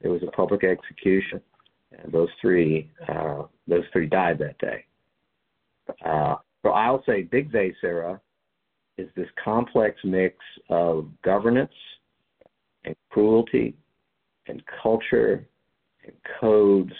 There 0.00 0.10
was 0.10 0.22
a 0.22 0.30
public 0.30 0.64
execution, 0.64 1.40
and 1.92 2.12
those 2.12 2.28
three, 2.40 2.90
uh, 3.08 3.44
those 3.66 3.84
three 3.92 4.06
died 4.06 4.38
that 4.38 4.58
day. 4.58 4.84
Uh, 6.04 6.36
so 6.62 6.70
I'll 6.70 7.02
say 7.04 7.22
big 7.22 7.52
Sarah, 7.80 8.20
is 8.96 9.08
this 9.16 9.28
complex 9.42 9.98
mix 10.04 10.36
of 10.68 11.08
governance 11.22 11.72
and 12.84 12.96
cruelty 13.10 13.74
and 14.48 14.62
culture 14.82 15.46
and 16.04 16.12
codes 16.40 16.92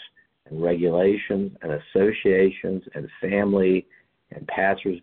and 0.45 0.61
regulations 0.61 1.51
and 1.61 1.73
associations 1.73 2.83
and 2.95 3.07
family 3.21 3.85
and 4.31 4.47
passersby 4.47 5.01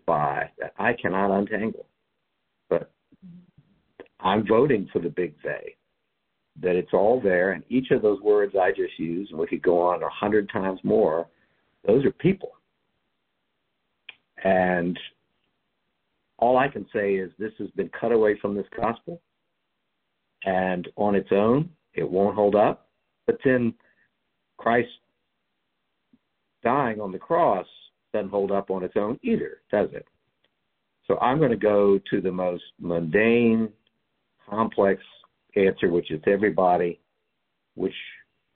that 0.59 0.73
I 0.77 0.93
cannot 0.93 1.31
untangle. 1.31 1.85
But 2.69 2.91
I'm 4.19 4.47
voting 4.47 4.89
for 4.91 4.99
the 4.99 5.09
big 5.09 5.35
they, 5.43 5.75
that 6.61 6.75
it's 6.75 6.93
all 6.93 7.21
there, 7.21 7.51
and 7.51 7.63
each 7.69 7.91
of 7.91 8.01
those 8.01 8.19
words 8.21 8.55
I 8.59 8.71
just 8.71 8.97
used, 8.97 9.31
and 9.31 9.39
we 9.39 9.47
could 9.47 9.61
go 9.61 9.79
on 9.79 10.03
a 10.03 10.09
hundred 10.09 10.49
times 10.49 10.79
more, 10.83 11.27
those 11.85 12.03
are 12.05 12.11
people. 12.11 12.53
And 14.43 14.99
all 16.37 16.57
I 16.57 16.67
can 16.67 16.85
say 16.93 17.15
is 17.15 17.31
this 17.37 17.53
has 17.59 17.69
been 17.71 17.89
cut 17.99 18.11
away 18.11 18.37
from 18.39 18.55
this 18.55 18.67
gospel, 18.75 19.21
and 20.45 20.87
on 20.95 21.15
its 21.15 21.29
own, 21.31 21.69
it 21.93 22.09
won't 22.09 22.35
hold 22.35 22.55
up. 22.55 22.87
But 23.25 23.37
then 23.43 23.73
Christ 24.57 24.89
dying 26.63 26.99
on 26.99 27.11
the 27.11 27.19
cross 27.19 27.67
doesn't 28.13 28.29
hold 28.29 28.51
up 28.51 28.69
on 28.69 28.83
its 28.83 28.95
own 28.95 29.19
either, 29.21 29.61
does 29.71 29.89
it? 29.93 30.05
So 31.07 31.17
I'm 31.19 31.37
going 31.37 31.51
to 31.51 31.57
go 31.57 31.99
to 32.11 32.21
the 32.21 32.31
most 32.31 32.63
mundane, 32.79 33.69
complex 34.49 35.01
answer, 35.55 35.89
which 35.89 36.11
is 36.11 36.21
everybody, 36.27 36.99
which 37.75 37.93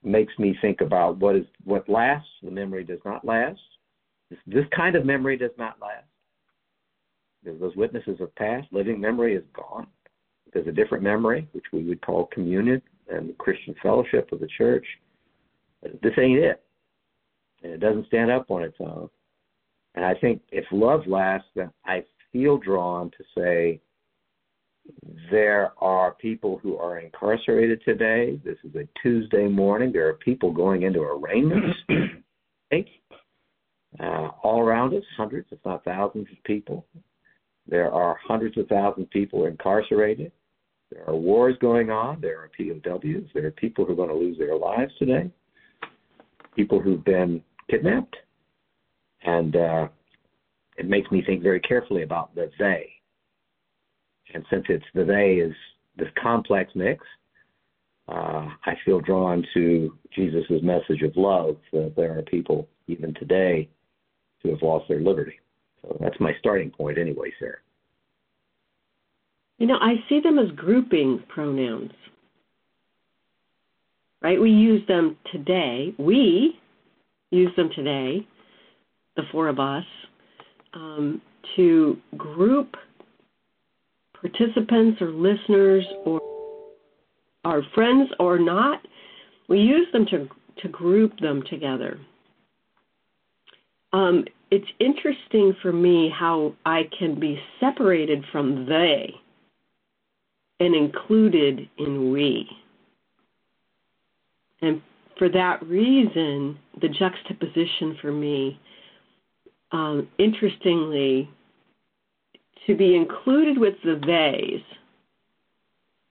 makes 0.03 0.33
me 0.39 0.55
think 0.61 0.81
about 0.81 1.17
what 1.17 1.35
is 1.35 1.45
what 1.63 1.87
lasts. 1.89 2.29
The 2.43 2.51
memory 2.51 2.83
does 2.83 2.99
not 3.05 3.25
last. 3.25 3.59
This, 4.29 4.39
this 4.47 4.65
kind 4.75 4.95
of 4.95 5.05
memory 5.05 5.37
does 5.37 5.51
not 5.57 5.79
last. 5.81 6.05
Those 7.43 7.75
witnesses 7.75 8.19
of 8.21 8.33
past, 8.35 8.67
living 8.71 8.99
memory 8.99 9.35
is 9.35 9.43
gone. 9.53 9.87
There's 10.53 10.67
a 10.67 10.71
different 10.71 11.03
memory, 11.03 11.47
which 11.53 11.65
we 11.73 11.83
would 11.83 12.01
call 12.01 12.27
communion 12.27 12.81
and 13.09 13.29
the 13.29 13.33
Christian 13.33 13.73
fellowship 13.81 14.31
of 14.31 14.39
the 14.39 14.49
church. 14.57 14.85
This 15.81 16.13
ain't 16.19 16.39
it. 16.39 16.61
And 17.63 17.71
it 17.73 17.79
doesn't 17.79 18.07
stand 18.07 18.29
up 18.31 18.51
on 18.51 18.63
its 18.63 18.77
own. 18.79 19.09
And 19.95 20.05
I 20.05 20.13
think 20.15 20.41
if 20.51 20.65
love 20.71 21.01
lasts, 21.07 21.47
then 21.55 21.71
I 21.85 22.03
feel 22.31 22.57
drawn 22.57 23.11
to 23.11 23.23
say 23.35 23.81
there 25.29 25.71
are 25.79 26.11
people 26.13 26.59
who 26.61 26.77
are 26.77 26.99
incarcerated 26.99 27.81
today. 27.85 28.39
This 28.43 28.57
is 28.63 28.75
a 28.75 28.87
Tuesday 29.01 29.47
morning. 29.47 29.91
There 29.91 30.07
are 30.07 30.13
people 30.13 30.51
going 30.51 30.83
into 30.83 31.01
arraignments 31.01 31.77
uh, 33.99 34.29
all 34.43 34.61
around 34.61 34.93
us, 34.93 35.03
hundreds, 35.15 35.47
if 35.51 35.59
not 35.65 35.83
thousands 35.83 36.27
of 36.31 36.43
people. 36.43 36.85
There 37.67 37.91
are 37.91 38.17
hundreds 38.27 38.57
of 38.57 38.67
thousands 38.67 39.05
of 39.05 39.09
people 39.11 39.45
incarcerated. 39.45 40.31
There 40.91 41.07
are 41.07 41.15
wars 41.15 41.55
going 41.61 41.89
on. 41.89 42.19
There 42.19 42.39
are 42.39 42.51
POWs. 42.57 43.29
There 43.33 43.45
are 43.45 43.51
people 43.51 43.85
who 43.85 43.93
are 43.93 43.95
going 43.95 44.09
to 44.09 44.15
lose 44.15 44.37
their 44.37 44.57
lives 44.57 44.91
today. 44.99 45.29
People 46.55 46.81
who've 46.81 47.03
been 47.03 47.41
kidnapped. 47.69 48.15
And 49.23 49.55
uh, 49.55 49.87
it 50.77 50.87
makes 50.87 51.09
me 51.11 51.23
think 51.25 51.43
very 51.43 51.61
carefully 51.61 52.03
about 52.03 52.35
the 52.35 52.49
they. 52.59 52.91
And 54.33 54.45
since 54.49 54.65
it's 54.69 54.85
the 54.93 55.03
they 55.03 55.33
is 55.35 55.53
this 55.97 56.09
complex 56.21 56.71
mix, 56.75 57.05
uh, 58.07 58.47
I 58.65 58.75
feel 58.83 58.99
drawn 58.99 59.45
to 59.53 59.97
Jesus' 60.13 60.61
message 60.61 61.01
of 61.01 61.15
love 61.15 61.57
that 61.71 61.93
there 61.95 62.17
are 62.17 62.23
people 62.23 62.67
even 62.87 63.13
today 63.13 63.69
who 64.43 64.49
have 64.49 64.61
lost 64.61 64.87
their 64.89 65.01
liberty. 65.01 65.39
So 65.81 65.97
that's 65.99 66.19
my 66.19 66.33
starting 66.39 66.71
point, 66.71 66.97
anyway, 66.97 67.31
Sarah. 67.39 67.57
You 69.59 69.67
know, 69.67 69.77
I 69.79 69.95
see 70.09 70.19
them 70.19 70.39
as 70.39 70.49
grouping 70.55 71.23
pronouns. 71.29 71.91
Right? 74.21 74.39
We 74.39 74.51
use 74.51 74.85
them 74.87 75.17
today. 75.31 75.93
We 75.97 76.59
use 77.31 77.51
them 77.55 77.69
today, 77.75 78.27
the 79.15 79.23
four 79.31 79.47
of 79.47 79.59
us, 79.59 79.85
um, 80.73 81.21
to 81.55 81.97
group 82.17 82.75
participants 84.21 85.01
or 85.01 85.09
listeners 85.09 85.85
or 86.05 86.21
our 87.43 87.61
friends 87.73 88.09
or 88.19 88.37
not. 88.39 88.79
We 89.49 89.59
use 89.59 89.87
them 89.91 90.05
to 90.11 90.29
to 90.61 90.67
group 90.69 91.17
them 91.19 91.43
together. 91.49 91.99
Um, 93.93 94.25
it's 94.51 94.67
interesting 94.79 95.55
for 95.61 95.71
me 95.71 96.11
how 96.17 96.53
I 96.65 96.83
can 96.97 97.19
be 97.19 97.39
separated 97.59 98.23
from 98.31 98.65
they 98.67 99.13
and 100.59 100.75
included 100.75 101.67
in 101.77 102.11
we. 102.11 102.47
And 104.61 104.81
for 105.17 105.29
that 105.29 105.65
reason, 105.65 106.57
the 106.81 106.89
juxtaposition 106.89 107.97
for 108.01 108.11
me, 108.11 108.59
um, 109.71 110.07
interestingly, 110.19 111.29
to 112.71 112.77
be 112.77 112.95
included 112.95 113.57
with 113.57 113.75
the 113.83 113.99
theys 114.05 114.61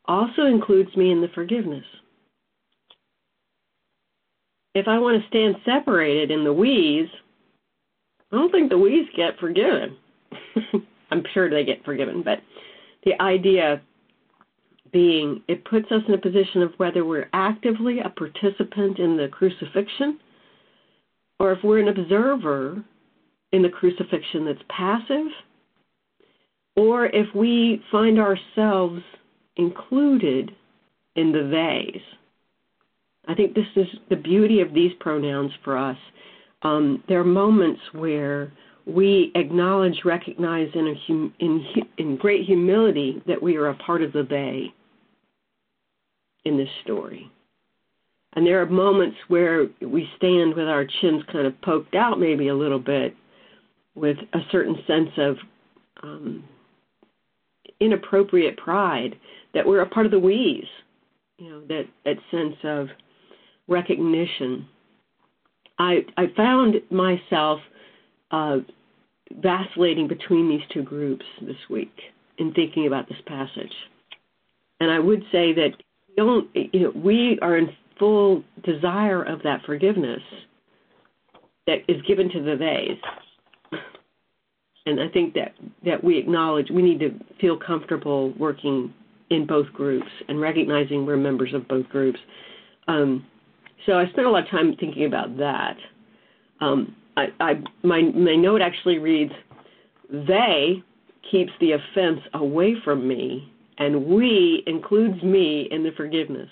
also 0.04 0.44
includes 0.46 0.94
me 0.96 1.10
in 1.10 1.20
the 1.20 1.28
forgiveness. 1.34 1.84
If 4.74 4.86
I 4.88 4.98
want 4.98 5.20
to 5.20 5.28
stand 5.28 5.56
separated 5.64 6.30
in 6.30 6.44
the 6.44 6.52
we's, 6.52 7.08
I 8.30 8.36
don't 8.36 8.52
think 8.52 8.70
the 8.70 8.78
we's 8.78 9.08
get 9.16 9.38
forgiven. 9.38 9.96
I'm 11.10 11.24
sure 11.32 11.50
they 11.50 11.64
get 11.64 11.84
forgiven, 11.84 12.22
but 12.22 12.40
the 13.04 13.20
idea 13.20 13.80
being 14.92 15.42
it 15.48 15.64
puts 15.64 15.90
us 15.92 16.02
in 16.08 16.14
a 16.14 16.18
position 16.18 16.62
of 16.62 16.72
whether 16.76 17.04
we're 17.04 17.28
actively 17.32 18.00
a 18.00 18.08
participant 18.08 18.98
in 18.98 19.16
the 19.16 19.28
crucifixion 19.28 20.18
or 21.38 21.52
if 21.52 21.62
we're 21.62 21.78
an 21.78 21.88
observer 21.88 22.82
in 23.52 23.62
the 23.62 23.68
crucifixion 23.68 24.44
that's 24.44 24.62
passive 24.68 25.28
or 26.80 27.04
if 27.04 27.26
we 27.34 27.82
find 27.92 28.18
ourselves 28.18 29.02
included 29.56 30.50
in 31.14 31.30
the 31.30 31.50
theys. 31.52 32.00
I 33.28 33.34
think 33.34 33.54
this 33.54 33.66
is 33.76 33.86
the 34.08 34.16
beauty 34.16 34.62
of 34.62 34.72
these 34.72 34.92
pronouns 34.98 35.52
for 35.62 35.76
us. 35.76 35.98
Um, 36.62 37.04
there 37.06 37.20
are 37.20 37.24
moments 37.24 37.82
where 37.92 38.50
we 38.86 39.30
acknowledge, 39.34 40.00
recognize 40.06 40.68
in, 40.74 40.96
hum, 41.06 41.34
in, 41.38 41.66
in 41.98 42.16
great 42.16 42.46
humility 42.46 43.22
that 43.26 43.42
we 43.42 43.56
are 43.56 43.68
a 43.68 43.74
part 43.74 44.00
of 44.00 44.14
the 44.14 44.22
they 44.22 44.72
in 46.46 46.56
this 46.56 46.68
story. 46.82 47.30
And 48.32 48.46
there 48.46 48.62
are 48.62 48.66
moments 48.66 49.18
where 49.28 49.66
we 49.82 50.08
stand 50.16 50.54
with 50.54 50.66
our 50.66 50.86
chins 51.02 51.22
kind 51.30 51.46
of 51.46 51.60
poked 51.60 51.94
out, 51.94 52.18
maybe 52.18 52.48
a 52.48 52.54
little 52.54 52.78
bit, 52.78 53.14
with 53.94 54.16
a 54.32 54.38
certain 54.50 54.76
sense 54.86 55.10
of 55.18 55.36
um, 56.02 56.42
inappropriate 57.80 58.56
pride 58.56 59.16
that 59.54 59.66
we're 59.66 59.80
a 59.80 59.88
part 59.88 60.06
of 60.06 60.12
the 60.12 60.18
we's, 60.18 60.64
you 61.38 61.50
know, 61.50 61.60
that, 61.66 61.84
that 62.04 62.16
sense 62.30 62.56
of 62.64 62.88
recognition. 63.68 64.68
I, 65.78 66.04
I 66.16 66.26
found 66.36 66.76
myself 66.90 67.60
uh, 68.30 68.58
vacillating 69.30 70.08
between 70.08 70.48
these 70.48 70.66
two 70.72 70.82
groups 70.82 71.24
this 71.40 71.56
week 71.68 71.92
in 72.38 72.52
thinking 72.52 72.86
about 72.86 73.08
this 73.08 73.18
passage. 73.26 73.72
And 74.80 74.90
I 74.90 74.98
would 74.98 75.22
say 75.32 75.52
that 75.54 75.70
don't, 76.16 76.48
you 76.54 76.80
know, 76.80 76.92
we 76.94 77.38
are 77.42 77.56
in 77.56 77.68
full 77.98 78.42
desire 78.64 79.22
of 79.22 79.42
that 79.42 79.62
forgiveness 79.64 80.22
that 81.66 81.78
is 81.88 82.02
given 82.02 82.30
to 82.30 82.42
the 82.42 82.56
theys. 82.56 82.98
And 84.86 85.00
I 85.00 85.08
think 85.08 85.34
that, 85.34 85.54
that 85.84 86.02
we 86.02 86.18
acknowledge 86.18 86.70
we 86.70 86.82
need 86.82 87.00
to 87.00 87.10
feel 87.40 87.58
comfortable 87.58 88.32
working 88.38 88.92
in 89.28 89.46
both 89.46 89.66
groups 89.72 90.08
and 90.28 90.40
recognizing 90.40 91.06
we're 91.06 91.16
members 91.16 91.54
of 91.54 91.68
both 91.68 91.88
groups. 91.88 92.18
Um, 92.88 93.26
so 93.86 93.98
I 93.98 94.08
spent 94.10 94.26
a 94.26 94.30
lot 94.30 94.44
of 94.44 94.50
time 94.50 94.74
thinking 94.78 95.04
about 95.04 95.36
that. 95.38 95.76
Um, 96.60 96.96
I, 97.16 97.26
I, 97.40 97.62
my, 97.82 98.02
my 98.02 98.34
note 98.34 98.62
actually 98.62 98.98
reads, 98.98 99.32
they 100.10 100.82
keeps 101.30 101.52
the 101.60 101.72
offense 101.72 102.20
away 102.34 102.74
from 102.84 103.06
me, 103.06 103.52
and 103.78 104.06
we 104.06 104.62
includes 104.66 105.22
me 105.22 105.68
in 105.70 105.82
the 105.82 105.92
forgiveness. 105.96 106.48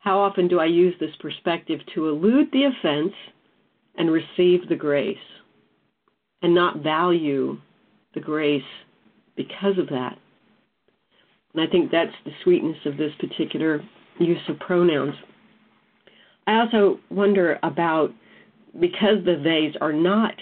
How 0.00 0.18
often 0.18 0.48
do 0.48 0.60
I 0.60 0.66
use 0.66 0.94
this 1.00 1.14
perspective 1.20 1.80
to 1.94 2.08
elude 2.08 2.48
the 2.52 2.64
offense 2.64 3.14
and 3.96 4.10
receive 4.10 4.68
the 4.68 4.76
grace, 4.76 5.16
and 6.42 6.54
not 6.54 6.82
value 6.82 7.58
the 8.14 8.20
grace 8.20 8.62
because 9.36 9.78
of 9.78 9.88
that? 9.88 10.18
And 11.54 11.62
I 11.62 11.70
think 11.70 11.90
that's 11.90 12.14
the 12.24 12.32
sweetness 12.42 12.78
of 12.86 12.96
this 12.96 13.12
particular 13.18 13.82
use 14.18 14.38
of 14.48 14.58
pronouns. 14.58 15.14
I 16.46 16.60
also 16.60 16.98
wonder 17.10 17.58
about 17.62 18.10
because 18.80 19.24
the 19.24 19.40
theys 19.42 19.74
are 19.80 19.92
not 19.92 20.34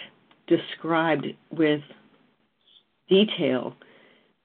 described 0.46 1.26
with 1.50 1.80
detail, 3.08 3.74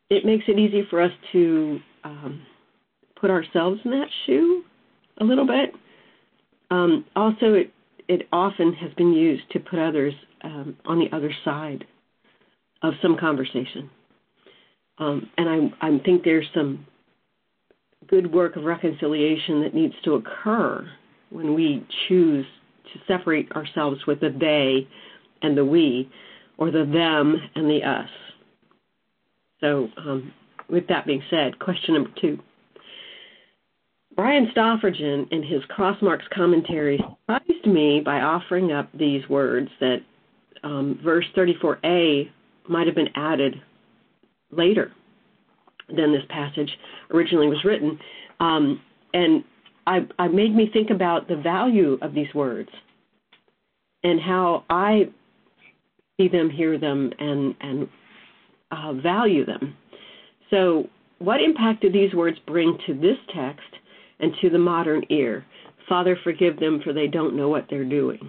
it 0.10 0.26
makes 0.26 0.46
it 0.48 0.60
easy 0.60 0.84
for 0.90 1.02
us 1.02 1.12
to 1.32 1.80
um, 2.04 2.42
put 3.20 3.30
ourselves 3.30 3.80
in 3.86 3.92
that 3.92 4.08
shoe 4.26 4.64
a 5.20 5.24
little 5.24 5.48
bit. 5.48 5.72
Um, 6.72 7.06
also, 7.16 7.54
it 7.54 7.72
it 8.08 8.28
often 8.32 8.74
has 8.74 8.94
been 8.94 9.14
used 9.14 9.50
to 9.52 9.60
put 9.60 9.80
others 9.80 10.14
um, 10.46 10.78
on 10.86 11.00
the 11.00 11.14
other 11.16 11.32
side 11.44 11.86
of 12.84 12.94
some 13.02 13.18
conversation. 13.18 13.90
Um, 14.98 15.30
and 15.38 15.74
I, 15.82 15.88
I 15.88 16.00
think 16.06 16.24
there's 16.24 16.48
some 16.54 16.86
good 18.08 18.32
work 18.32 18.56
of 18.56 18.64
reconciliation 18.64 19.62
that 19.62 19.74
needs 19.74 19.96
to 20.04 20.14
occur 20.14 20.88
when 21.32 21.54
we 21.56 21.86
choose 22.08 22.46
to 22.94 23.00
separate 23.08 23.52
ourselves 23.54 24.06
with 24.08 24.22
the 24.22 24.30
they 24.30 24.88
and 25.42 25.58
the 25.58 25.66
we, 25.66 26.10
or 26.58 26.72
the 26.72 26.86
them 26.86 27.36
and 27.56 27.70
the 27.70 27.84
us. 27.84 28.10
So, 29.60 29.90
um, 29.98 30.32
with 30.70 30.88
that 30.88 31.06
being 31.06 31.24
said, 31.30 31.60
question 31.60 31.96
number 31.96 32.12
two. 32.22 32.40
Brian 34.16 34.50
Stoffregen, 34.56 35.32
in 35.32 35.44
his 35.44 35.62
Crossmarks 35.66 36.24
commentary, 36.34 36.98
surprised 36.98 37.66
me 37.66 38.02
by 38.04 38.22
offering 38.22 38.72
up 38.72 38.90
these 38.98 39.28
words 39.28 39.70
that 39.82 39.98
um, 40.66 41.00
verse 41.04 41.26
34a 41.38 42.30
might 42.68 42.88
have 42.88 42.96
been 42.96 43.10
added 43.16 43.56
later 44.52 44.92
than 45.96 46.12
this 46.12 46.24
passage 46.30 46.70
originally 47.14 47.48
was 47.48 47.64
written. 47.64 48.00
Um, 48.40 48.82
and 49.14 49.44
I, 49.86 50.00
I 50.18 50.28
made 50.28 50.56
me 50.56 50.70
think 50.74 50.90
about 50.90 51.28
the 51.28 51.36
value 51.36 51.98
of 52.02 52.14
these 52.14 52.34
words 52.34 52.70
and 54.04 54.20
how 54.20 54.64
I 54.70 55.10
see 56.18 56.28
them, 56.28 56.50
hear 56.50 56.80
them, 56.80 57.12
and, 57.20 57.56
and 57.62 57.88
uh, 58.72 58.94
value 58.94 59.46
them. 59.46 59.76
So, 60.50 60.90
what 61.20 61.42
impact 61.42 61.82
do 61.82 61.92
these 61.92 62.14
words 62.14 62.38
bring 62.46 62.78
to 62.88 62.94
this 62.94 63.18
text 63.34 63.62
and 64.20 64.34
to 64.42 64.50
the 64.50 64.60
modern 64.60 65.04
ear? 65.10 65.46
Father, 65.88 66.18
forgive 66.24 66.60
them, 66.60 66.82
for 66.84 66.94
they 66.94 67.08
don't 67.08 67.38
know 67.38 67.48
what 67.48 67.68
they're 67.70 67.86
doing. 67.86 68.20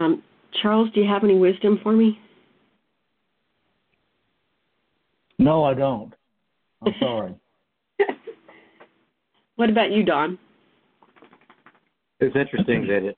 Um, 0.00 0.22
Charles, 0.62 0.90
do 0.94 1.00
you 1.00 1.08
have 1.08 1.22
any 1.22 1.36
wisdom 1.36 1.78
for 1.82 1.92
me? 1.92 2.18
No, 5.38 5.64
I 5.64 5.74
don't. 5.74 6.12
I'm 6.84 6.94
sorry. 6.98 7.34
what 9.56 9.68
about 9.68 9.92
you, 9.92 10.02
Don? 10.02 10.38
It's 12.18 12.34
interesting 12.34 12.86
that 12.86 13.06
it 13.06 13.16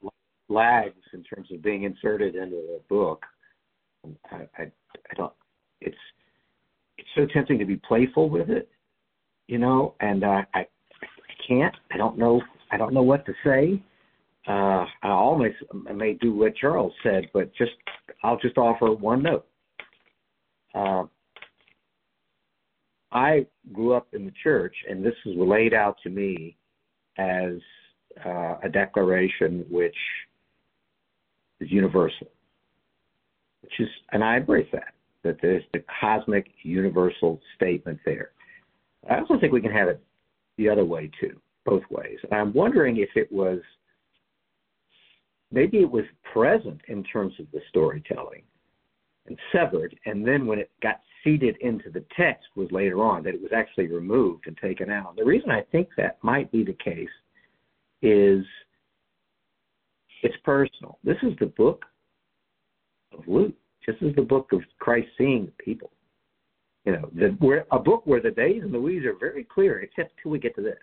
lags 0.49 0.95
in 1.12 1.23
terms 1.23 1.49
of 1.53 1.62
being 1.62 1.85
inserted 1.85 2.35
into 2.35 2.57
the 2.57 2.81
book. 2.88 3.25
I, 4.31 4.49
I, 4.59 4.62
I 4.62 5.14
don't. 5.16 5.33
It's 5.81 5.97
it's 6.99 7.09
so 7.16 7.27
tempting 7.33 7.59
to 7.59 7.64
be 7.64 7.77
playful 7.77 8.29
with 8.29 8.51
it, 8.51 8.68
you 9.49 9.59
know, 9.59 9.95
and 10.01 10.23
uh, 10.25 10.42
I 10.55 10.61
I 10.61 10.66
can't. 11.47 11.75
I 11.92 11.97
don't 11.97 12.18
know. 12.18 12.40
I 12.71 12.77
don't 12.77 12.92
know 12.92 13.03
what 13.03 13.25
to 13.27 13.33
say. 13.45 13.83
Uh, 14.47 14.87
I 15.03 15.09
almost 15.09 15.57
may 15.95 16.15
do 16.15 16.35
what 16.35 16.57
Charles 16.57 16.93
said, 17.03 17.29
but 17.33 17.55
just 17.55 17.73
I'll 18.25 18.39
just 18.39 18.59
offer 18.59 18.93
one 18.93 19.23
note. 19.23 19.47
Uh, 20.75 21.05
I 23.13 23.47
grew 23.73 23.93
up 23.93 24.09
in 24.15 24.25
the 24.25 24.33
church, 24.43 24.75
and 24.89 25.05
this 25.05 25.15
was 25.25 25.37
laid 25.37 25.75
out 25.75 25.97
to 26.03 26.11
me 26.11 26.57
as 27.19 27.53
uh, 28.25 28.57
a 28.65 28.69
declaration 28.73 29.65
which 29.71 29.95
is 31.61 31.71
universal, 31.71 32.29
which 33.61 33.73
is, 33.79 33.89
and 34.13 34.25
I 34.25 34.39
embrace 34.39 34.69
that, 34.73 34.95
that 35.23 35.37
there's 35.43 35.63
the 35.73 35.85
cosmic 36.01 36.47
universal 36.63 37.41
statement 37.55 38.01
there. 38.05 38.31
I 39.09 39.19
also 39.19 39.39
think 39.39 39.53
we 39.53 39.61
can 39.61 39.73
have 39.73 39.89
it 39.89 40.03
the 40.57 40.69
other 40.69 40.85
way 40.85 41.11
too, 41.21 41.39
both 41.65 41.83
ways. 41.91 42.19
And 42.25 42.33
I'm 42.33 42.53
wondering 42.53 42.97
if 42.97 43.11
it 43.15 43.31
was, 43.31 43.61
maybe 45.53 45.79
it 45.79 45.91
was 45.91 46.05
present 46.33 46.81
in 46.88 47.05
terms 47.05 47.35
of 47.38 47.47
the 47.53 47.61
storytelling 47.69 48.43
and 49.27 49.38
severed, 49.53 49.95
and 50.07 50.27
then 50.27 50.47
when 50.47 50.59
it 50.59 50.71
got 50.83 51.01
seeded 51.23 51.57
into 51.61 51.91
the 51.91 52.05
text 52.17 52.47
was 52.57 52.71
later 52.73 53.03
on, 53.03 53.23
that 53.23 53.35
it 53.35 53.43
was 53.43 53.53
actually 53.55 53.87
removed 53.87 54.47
and 54.47 54.57
taken 54.59 54.91
out. 54.91 55.15
The 55.17 55.25
reason 55.25 55.51
I 55.51 55.62
think 55.71 55.88
that 55.97 56.19
might 56.23 56.51
be 56.51 56.65
the 56.65 56.77
case 56.85 57.09
is 58.03 58.45
it's 60.23 60.37
personal. 60.45 60.99
This 61.05 61.17
is 61.23 61.33
the 61.38 61.47
book 61.47 61.85
of 63.12 63.21
Luke. 63.27 63.55
This 63.87 63.97
is 64.01 64.15
the 64.17 64.23
book 64.23 64.53
of 64.53 64.61
Christ 64.79 65.09
seeing 65.19 65.47
the 65.47 65.65
people. 65.65 65.91
You 66.85 66.93
know, 66.93 67.11
the, 67.15 67.29
where, 67.38 67.67
a 67.71 67.79
book 67.79 68.03
where 68.07 68.21
the 68.21 68.31
days 68.31 68.62
and 68.65 68.75
the 68.75 68.81
we's 68.81 69.05
are 69.05 69.17
very 69.19 69.45
clear, 69.45 69.81
except 69.81 70.15
till 70.21 70.33
we 70.33 70.38
get 70.38 70.55
to 70.57 70.62
this. 70.62 70.79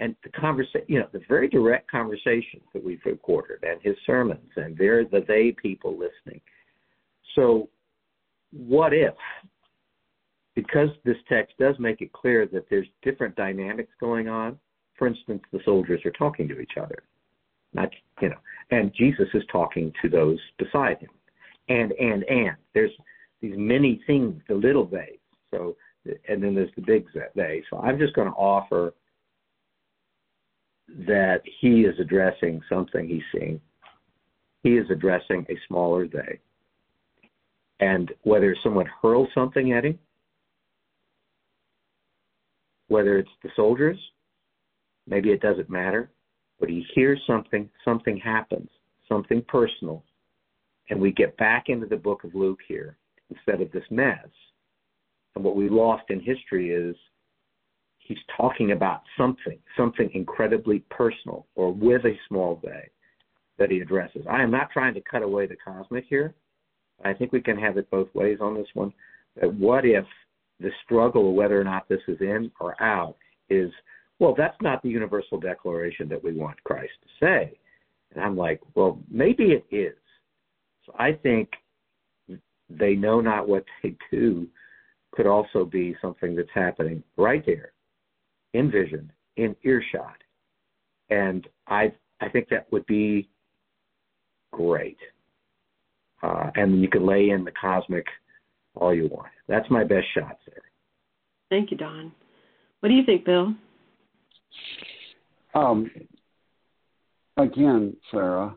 And 0.00 0.16
the 0.24 0.30
conversation, 0.30 0.86
you 0.88 0.98
know, 0.98 1.06
the 1.12 1.20
very 1.28 1.46
direct 1.46 1.88
conversations 1.90 2.62
that 2.72 2.82
we've 2.82 3.04
recorded 3.04 3.62
and 3.62 3.80
his 3.82 3.94
sermons, 4.06 4.50
and 4.56 4.76
they're 4.76 5.04
the 5.04 5.24
they 5.28 5.54
people 5.62 5.92
listening. 5.92 6.40
So, 7.36 7.68
what 8.50 8.92
if, 8.94 9.14
because 10.56 10.88
this 11.04 11.18
text 11.28 11.54
does 11.58 11.76
make 11.78 12.00
it 12.00 12.12
clear 12.12 12.46
that 12.46 12.64
there's 12.70 12.86
different 13.02 13.36
dynamics 13.36 13.92
going 14.00 14.26
on, 14.26 14.58
for 14.96 15.06
instance, 15.06 15.42
the 15.52 15.60
soldiers 15.64 16.00
are 16.04 16.10
talking 16.12 16.48
to 16.48 16.60
each 16.60 16.76
other, 16.80 17.02
not, 17.74 17.90
you 18.20 18.30
know, 18.30 18.38
and 18.70 18.92
Jesus 18.98 19.28
is 19.34 19.42
talking 19.52 19.92
to 20.02 20.08
those 20.08 20.38
beside 20.58 20.98
him. 20.98 21.10
And, 21.68 21.92
and, 21.92 22.24
and. 22.24 22.56
There's 22.74 22.90
these 23.40 23.54
many 23.56 24.02
things, 24.06 24.40
the 24.48 24.54
little 24.54 24.86
they. 24.86 25.18
So, 25.52 25.76
and 26.28 26.42
then 26.42 26.54
there's 26.54 26.70
the 26.74 26.82
big 26.82 27.06
they. 27.36 27.62
So 27.70 27.78
I'm 27.78 27.98
just 27.98 28.14
going 28.14 28.28
to 28.28 28.34
offer 28.34 28.94
that 31.06 31.42
he 31.60 31.82
is 31.82 31.98
addressing 31.98 32.60
something 32.68 33.08
he's 33.08 33.22
seeing. 33.32 33.60
He 34.62 34.76
is 34.76 34.90
addressing 34.90 35.46
a 35.48 35.54
smaller 35.68 36.06
they. 36.06 36.40
And 37.80 38.12
whether 38.22 38.54
someone 38.62 38.88
hurls 39.00 39.28
something 39.34 39.72
at 39.72 39.84
him, 39.84 39.98
whether 42.88 43.18
it's 43.18 43.30
the 43.42 43.50
soldiers, 43.56 43.96
maybe 45.06 45.30
it 45.30 45.40
doesn't 45.40 45.70
matter, 45.70 46.10
but 46.58 46.68
he 46.68 46.84
hears 46.94 47.20
something, 47.26 47.70
something 47.84 48.18
happens, 48.18 48.68
something 49.08 49.42
personal, 49.48 50.04
and 50.90 51.00
we 51.00 51.12
get 51.12 51.36
back 51.36 51.68
into 51.68 51.86
the 51.86 51.96
book 51.96 52.24
of 52.24 52.34
Luke 52.34 52.58
here 52.66 52.96
instead 53.30 53.62
of 53.62 53.70
this 53.72 53.84
mess. 53.90 54.26
And 55.34 55.44
what 55.44 55.56
we 55.56 55.68
lost 55.68 56.04
in 56.10 56.20
history 56.20 56.70
is 56.70 56.96
he's 58.10 58.18
talking 58.36 58.72
about 58.72 59.02
something, 59.16 59.56
something 59.76 60.10
incredibly 60.14 60.80
personal 60.90 61.46
or 61.54 61.72
with 61.72 62.04
a 62.04 62.14
small 62.26 62.58
they 62.60 62.90
that 63.56 63.70
he 63.70 63.78
addresses. 63.78 64.26
I 64.28 64.42
am 64.42 64.50
not 64.50 64.72
trying 64.72 64.94
to 64.94 65.00
cut 65.00 65.22
away 65.22 65.46
the 65.46 65.54
cosmic 65.54 66.06
here. 66.08 66.34
I 67.04 67.12
think 67.12 67.30
we 67.30 67.40
can 67.40 67.56
have 67.56 67.76
it 67.76 67.88
both 67.88 68.12
ways 68.12 68.38
on 68.40 68.54
this 68.54 68.66
one. 68.74 68.92
That 69.40 69.54
what 69.54 69.84
if 69.84 70.04
the 70.58 70.70
struggle 70.84 71.28
of 71.28 71.36
whether 71.36 71.60
or 71.60 71.62
not 71.62 71.88
this 71.88 72.00
is 72.08 72.20
in 72.20 72.50
or 72.58 72.74
out 72.82 73.14
is, 73.48 73.70
well, 74.18 74.34
that's 74.36 74.60
not 74.60 74.82
the 74.82 74.88
universal 74.88 75.38
declaration 75.38 76.08
that 76.08 76.22
we 76.22 76.32
want 76.32 76.62
Christ 76.64 76.92
to 77.02 77.24
say. 77.24 77.56
And 78.12 78.24
I'm 78.24 78.36
like, 78.36 78.60
well, 78.74 78.98
maybe 79.08 79.52
it 79.52 79.64
is. 79.70 79.94
So 80.84 80.96
I 80.98 81.12
think 81.12 81.48
they 82.68 82.94
know 82.94 83.20
not 83.20 83.48
what 83.48 83.64
they 83.84 83.94
do 84.10 84.48
could 85.12 85.28
also 85.28 85.64
be 85.64 85.94
something 86.02 86.34
that's 86.34 86.48
happening 86.52 87.04
right 87.16 87.46
there 87.46 87.70
in 88.54 88.70
vision, 88.70 89.12
in 89.36 89.54
earshot. 89.62 90.16
And 91.10 91.46
I 91.66 91.92
I 92.20 92.28
think 92.28 92.48
that 92.50 92.70
would 92.70 92.86
be 92.86 93.28
great. 94.52 94.98
Uh, 96.22 96.50
and 96.54 96.82
you 96.82 96.88
can 96.88 97.06
lay 97.06 97.30
in 97.30 97.44
the 97.44 97.52
cosmic 97.52 98.06
all 98.74 98.94
you 98.94 99.08
want. 99.08 99.30
That's 99.48 99.68
my 99.70 99.84
best 99.84 100.06
shot 100.14 100.38
there. 100.46 100.62
Thank 101.48 101.70
you, 101.70 101.76
Don. 101.76 102.12
What 102.80 102.90
do 102.90 102.94
you 102.94 103.04
think, 103.04 103.24
Bill? 103.24 103.54
Um, 105.54 105.90
again, 107.36 107.96
Sarah, 108.10 108.56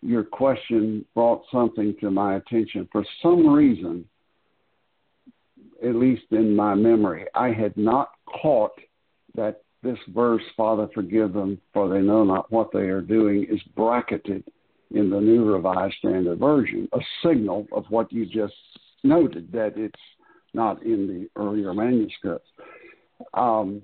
your 0.00 0.24
question 0.24 1.04
brought 1.14 1.42
something 1.52 1.94
to 2.00 2.10
my 2.10 2.36
attention. 2.36 2.88
For 2.90 3.04
some 3.20 3.52
reason, 3.52 4.04
at 5.84 5.94
least 5.94 6.24
in 6.30 6.54
my 6.56 6.74
memory, 6.74 7.26
I 7.34 7.52
had 7.52 7.76
not 7.76 8.10
caught 8.26 8.72
that 9.34 9.62
this 9.82 9.98
verse, 10.14 10.42
Father, 10.56 10.88
forgive 10.94 11.32
them, 11.32 11.60
for 11.72 11.88
they 11.88 12.00
know 12.00 12.24
not 12.24 12.50
what 12.52 12.70
they 12.72 12.88
are 12.88 13.00
doing, 13.00 13.46
is 13.50 13.60
bracketed 13.74 14.44
in 14.94 15.10
the 15.10 15.20
New 15.20 15.44
Revised 15.44 15.94
Standard 15.98 16.38
Version, 16.38 16.88
a 16.92 17.00
signal 17.24 17.66
of 17.72 17.84
what 17.88 18.12
you 18.12 18.24
just 18.26 18.54
noted, 19.02 19.50
that 19.52 19.72
it's 19.76 19.94
not 20.54 20.82
in 20.84 21.06
the 21.06 21.40
earlier 21.40 21.74
manuscripts. 21.74 22.48
Um, 23.34 23.82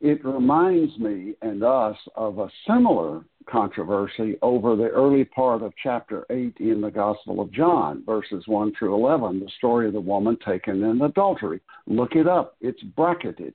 it 0.00 0.24
reminds 0.24 0.96
me 0.98 1.34
and 1.42 1.62
us 1.62 1.96
of 2.14 2.38
a 2.38 2.50
similar 2.66 3.24
controversy 3.46 4.36
over 4.42 4.76
the 4.76 4.88
early 4.88 5.24
part 5.24 5.62
of 5.62 5.72
chapter 5.82 6.26
8 6.30 6.56
in 6.60 6.80
the 6.80 6.90
Gospel 6.90 7.40
of 7.40 7.50
John, 7.50 8.04
verses 8.04 8.44
1 8.46 8.74
through 8.78 8.94
11, 8.94 9.40
the 9.40 9.50
story 9.56 9.86
of 9.88 9.94
the 9.94 10.00
woman 10.00 10.36
taken 10.44 10.84
in 10.84 11.00
adultery. 11.00 11.60
Look 11.86 12.14
it 12.14 12.28
up. 12.28 12.56
It's 12.60 12.82
bracketed 12.82 13.54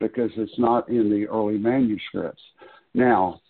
because 0.00 0.30
it's 0.36 0.58
not 0.58 0.88
in 0.88 1.10
the 1.10 1.26
early 1.28 1.58
manuscripts. 1.58 2.42
Now, 2.94 3.40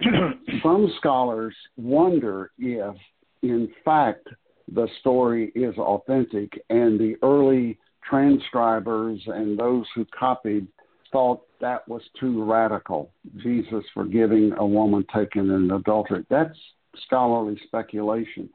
some 0.62 0.92
scholars 0.98 1.54
wonder 1.76 2.50
if, 2.58 2.96
in 3.42 3.68
fact, 3.84 4.28
the 4.72 4.88
story 5.00 5.52
is 5.54 5.76
authentic 5.76 6.52
and 6.70 6.98
the 6.98 7.16
early 7.22 7.78
transcribers 8.08 9.20
and 9.26 9.58
those 9.58 9.84
who 9.94 10.04
copied 10.18 10.66
thought 11.12 11.42
that 11.60 11.86
was 11.88 12.02
too 12.18 12.42
radical. 12.42 13.10
Jesus 13.36 13.84
forgiving 13.92 14.52
a 14.58 14.66
woman 14.66 15.04
taken 15.14 15.50
in 15.50 15.70
adultery. 15.70 16.24
That's 16.28 16.58
scholarly 17.06 17.58
speculation. 17.66 18.48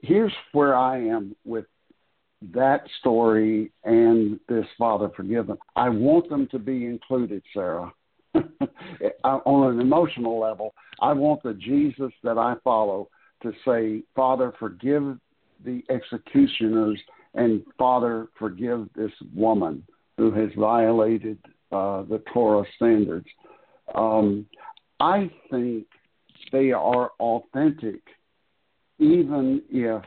Here's 0.00 0.32
where 0.52 0.76
I 0.76 0.98
am 0.98 1.34
with 1.44 1.64
that 2.52 2.82
story 3.00 3.70
and 3.84 4.40
this 4.48 4.66
Father 4.78 5.10
Forgiven. 5.14 5.58
I 5.76 5.88
want 5.88 6.28
them 6.28 6.48
to 6.50 6.58
be 6.58 6.86
included, 6.86 7.42
Sarah. 7.52 7.92
On 9.24 9.72
an 9.72 9.80
emotional 9.80 10.38
level, 10.38 10.74
I 11.00 11.12
want 11.12 11.42
the 11.42 11.54
Jesus 11.54 12.12
that 12.22 12.38
I 12.38 12.54
follow 12.62 13.08
to 13.42 13.52
say, 13.66 14.02
Father, 14.14 14.52
forgive 14.58 15.18
the 15.64 15.82
executioners, 15.90 16.98
and 17.34 17.62
Father, 17.78 18.28
forgive 18.38 18.88
this 18.94 19.12
woman 19.34 19.82
who 20.16 20.32
has 20.32 20.50
violated 20.56 21.38
uh, 21.72 22.02
the 22.02 22.22
Torah 22.32 22.64
standards. 22.76 23.26
Um, 23.94 24.46
I 25.00 25.30
think 25.50 25.86
they 26.52 26.72
are 26.72 27.10
authentic, 27.18 28.02
even 28.98 29.62
if 29.70 30.02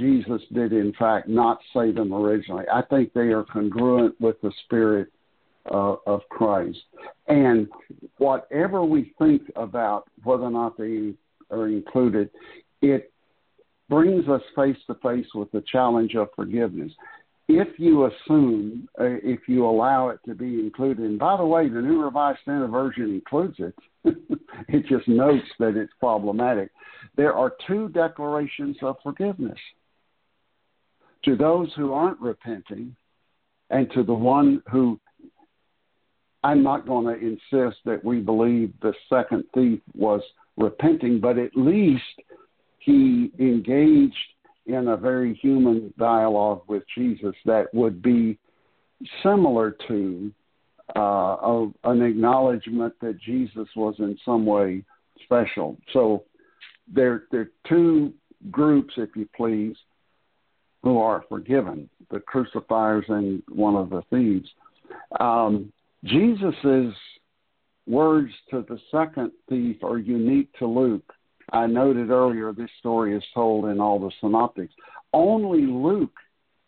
Jesus 0.00 0.40
did, 0.52 0.72
in 0.72 0.92
fact, 0.98 1.28
not 1.28 1.60
say 1.74 1.92
them 1.92 2.12
originally. 2.12 2.64
I 2.72 2.82
think 2.82 3.12
they 3.12 3.28
are 3.32 3.44
congruent 3.44 4.18
with 4.20 4.40
the 4.40 4.50
Spirit 4.64 5.12
uh, 5.70 5.96
of 6.06 6.22
Christ. 6.30 6.78
And 7.28 7.68
whatever 8.16 8.82
we 8.82 9.12
think 9.18 9.42
about 9.56 10.08
whether 10.24 10.44
or 10.44 10.50
not 10.50 10.78
they 10.78 11.12
are 11.50 11.68
included, 11.68 12.30
it 12.80 13.12
brings 13.90 14.26
us 14.28 14.40
face 14.56 14.76
to 14.86 14.94
face 15.02 15.26
with 15.34 15.52
the 15.52 15.62
challenge 15.70 16.14
of 16.14 16.28
forgiveness. 16.34 16.92
If 17.48 17.78
you 17.78 18.06
assume, 18.06 18.88
uh, 18.98 19.04
if 19.22 19.40
you 19.48 19.66
allow 19.66 20.08
it 20.08 20.20
to 20.26 20.34
be 20.34 20.60
included, 20.60 21.04
and 21.04 21.18
by 21.18 21.36
the 21.36 21.44
way, 21.44 21.68
the 21.68 21.80
New 21.80 22.02
Revised 22.02 22.38
Standard 22.42 22.68
Version 22.70 23.12
includes 23.12 23.56
it, 23.58 23.74
it 24.68 24.86
just 24.86 25.08
notes 25.08 25.46
that 25.58 25.76
it's 25.76 25.92
problematic. 25.98 26.70
There 27.16 27.34
are 27.34 27.52
two 27.66 27.88
declarations 27.88 28.76
of 28.82 28.96
forgiveness 29.02 29.58
to 31.24 31.36
those 31.36 31.70
who 31.76 31.92
aren't 31.92 32.20
repenting, 32.20 32.96
and 33.70 33.90
to 33.92 34.02
the 34.02 34.14
one 34.14 34.62
who 34.70 34.98
I'm 36.42 36.62
not 36.62 36.86
going 36.86 37.06
to 37.06 37.20
insist 37.20 37.80
that 37.84 38.04
we 38.04 38.20
believe 38.20 38.72
the 38.80 38.94
second 39.08 39.44
thief 39.54 39.80
was 39.94 40.22
repenting, 40.56 41.20
but 41.20 41.38
at 41.38 41.54
least 41.54 42.02
he 42.78 43.30
engaged 43.38 44.14
in 44.66 44.88
a 44.88 44.96
very 44.96 45.34
human 45.34 45.92
dialogue 45.98 46.62
with 46.66 46.82
Jesus 46.96 47.34
that 47.44 47.72
would 47.74 48.00
be 48.00 48.38
similar 49.22 49.76
to 49.88 50.32
uh, 50.96 51.66
an 51.84 52.02
acknowledgement 52.02 52.94
that 53.00 53.20
Jesus 53.20 53.68
was 53.76 53.94
in 53.98 54.18
some 54.24 54.46
way 54.46 54.82
special. 55.24 55.76
So 55.92 56.24
there, 56.92 57.24
there 57.30 57.42
are 57.42 57.50
two 57.68 58.12
groups, 58.50 58.94
if 58.96 59.10
you 59.14 59.28
please, 59.36 59.76
who 60.82 60.98
are 60.98 61.24
forgiven 61.28 61.88
the 62.10 62.20
crucifiers 62.20 63.04
and 63.08 63.42
one 63.48 63.76
of 63.76 63.90
the 63.90 64.02
thieves. 64.10 64.48
Um, 65.20 65.72
Jesus' 66.04 66.94
words 67.86 68.32
to 68.50 68.64
the 68.68 68.78
second 68.90 69.32
thief 69.48 69.82
are 69.82 69.98
unique 69.98 70.48
to 70.58 70.66
Luke. 70.66 71.12
I 71.52 71.66
noted 71.66 72.10
earlier 72.10 72.52
this 72.52 72.70
story 72.78 73.16
is 73.16 73.24
told 73.34 73.66
in 73.66 73.80
all 73.80 73.98
the 73.98 74.10
synoptics. 74.20 74.72
Only 75.12 75.62
Luke 75.66 76.16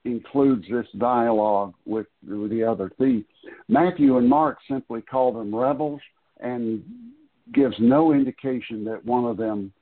includes 0.04 0.64
this 0.68 0.86
dialogue 0.98 1.74
with 1.86 2.06
the 2.22 2.64
other 2.64 2.90
thief. 2.98 3.24
Matthew 3.68 4.16
and 4.18 4.28
Mark 4.28 4.58
simply 4.68 5.00
call 5.02 5.32
them 5.32 5.54
rebels 5.54 6.00
and 6.40 6.82
gives 7.54 7.76
no 7.78 8.12
indication 8.12 8.84
that 8.84 9.04
one 9.04 9.24
of 9.24 9.36
them 9.36 9.72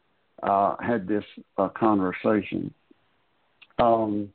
uh, 0.43 0.77
had 0.81 1.09
this 1.09 1.25
uh, 1.57 1.69
conversation. 1.69 2.73
Um, 3.81 4.29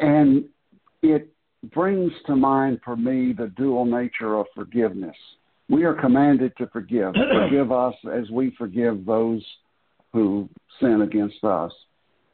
and 0.00 0.44
it 1.02 1.28
brings 1.72 2.12
to 2.26 2.36
mind 2.36 2.80
for 2.84 2.96
me 2.96 3.32
the 3.32 3.52
dual 3.56 3.84
nature 3.84 4.36
of 4.36 4.46
forgiveness. 4.54 5.16
We 5.68 5.84
are 5.84 5.94
commanded 5.94 6.56
to 6.58 6.66
forgive. 6.68 7.14
forgive 7.32 7.72
us 7.72 7.94
as 8.12 8.30
we 8.30 8.54
forgive 8.56 9.04
those 9.04 9.44
who 10.12 10.48
sin 10.80 11.02
against 11.02 11.42
us, 11.44 11.72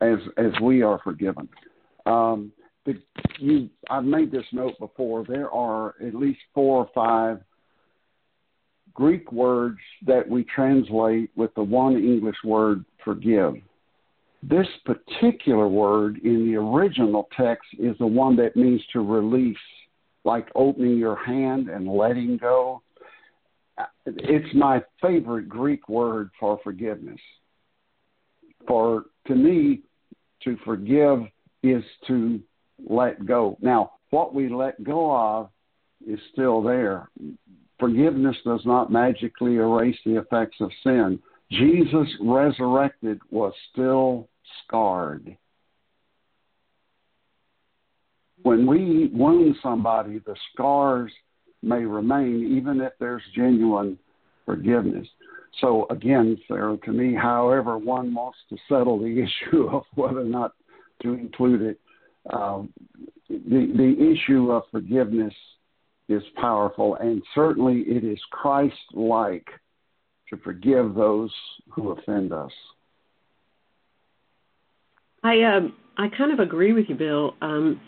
as 0.01 0.19
as 0.37 0.53
we 0.63 0.83
are 0.83 1.01
forgiven. 1.03 1.49
Um, 2.07 2.53
the, 2.85 3.01
you, 3.39 3.71
I've 3.91 4.05
made 4.05 4.33
this 4.33 4.45
note 4.53 4.79
before. 4.79 5.25
There 5.27 5.51
are 5.51 5.95
at 6.05 6.15
least 6.15 6.41
four 6.55 6.79
or 6.85 6.91
five 6.95 7.41
Greek 8.95 9.33
words 9.33 9.79
that 10.07 10.29
we 10.29 10.45
translate 10.45 11.31
with 11.37 11.55
the 11.55 11.63
one 11.63 11.95
English 11.95 12.37
word 12.45 12.85
forgive. 13.05 13.55
This 14.43 14.67
particular 14.85 15.69
word 15.69 16.19
in 16.25 16.47
the 16.47 16.57
original 16.57 17.29
text 17.37 17.69
is 17.79 17.97
the 17.99 18.07
one 18.07 18.35
that 18.37 18.57
means 18.57 18.83
to 18.93 19.01
release, 19.01 19.57
like 20.25 20.49
opening 20.57 20.99
your 20.99 21.17
hand 21.17 21.69
and 21.69 21.87
letting 21.87 22.39
go. 22.39 22.83
It's 24.05 24.55
my 24.55 24.83
favorite 25.01 25.49
Greek 25.49 25.89
word 25.89 26.31
for 26.41 26.59
forgiveness. 26.65 27.21
For 28.67 29.05
to 29.29 29.35
me, 29.35 29.83
to 30.43 30.57
forgive 30.65 31.21
is 31.63 31.85
to 32.09 32.41
let 32.89 33.25
go. 33.25 33.57
Now, 33.61 33.93
what 34.11 34.35
we 34.35 34.49
let 34.49 34.83
go 34.83 35.17
of 35.17 35.51
is 36.05 36.19
still 36.33 36.63
there. 36.63 37.09
Forgiveness 37.79 38.37
does 38.45 38.63
not 38.65 38.91
magically 38.91 39.57
erase 39.57 39.97
the 40.05 40.19
effects 40.19 40.57
of 40.61 40.71
sin. 40.83 41.21
Jesus 41.51 42.09
resurrected 42.21 43.21
was 43.31 43.53
still 43.73 44.29
scarred. 44.65 45.37
When 48.43 48.67
we 48.67 49.11
wound 49.13 49.57
somebody, 49.63 50.19
the 50.19 50.35
scars 50.53 51.13
may 51.63 51.85
remain 51.85 52.57
even 52.57 52.81
if 52.81 52.93
there's 52.99 53.23
genuine 53.35 53.99
forgiveness. 54.45 55.07
So 55.61 55.87
again, 55.91 56.39
Sarah, 56.49 56.77
to 56.85 56.93
me, 56.93 57.15
however 57.15 57.79
one 57.79 58.15
wants 58.15 58.39
to 58.51 58.57
settle 58.69 58.99
the 58.99 59.23
issue 59.51 59.69
of 59.69 59.85
whether 59.95 60.21
or 60.21 60.25
not 60.25 60.53
to 61.03 61.15
include 61.15 61.63
it, 61.63 61.81
um, 62.33 62.73
the 63.29 63.73
the 63.77 64.13
issue 64.13 64.53
of 64.53 64.63
forgiveness 64.71 65.35
is 66.09 66.23
powerful, 66.37 66.97
and 66.97 67.23
certainly 67.35 67.81
it 67.83 68.05
is 68.05 68.21
Christ-like 68.31 69.47
to 70.29 70.37
forgive 70.39 70.95
those 70.95 71.33
who 71.71 71.93
offend 71.93 72.33
us. 72.33 72.51
I 75.23 75.43
um 75.43 75.75
I 75.97 76.09
kind 76.09 76.33
of 76.33 76.41
agree 76.41 76.73
with 76.73 76.87
you, 76.89 76.95
Bill. 76.95 77.35
Um, 77.43 77.81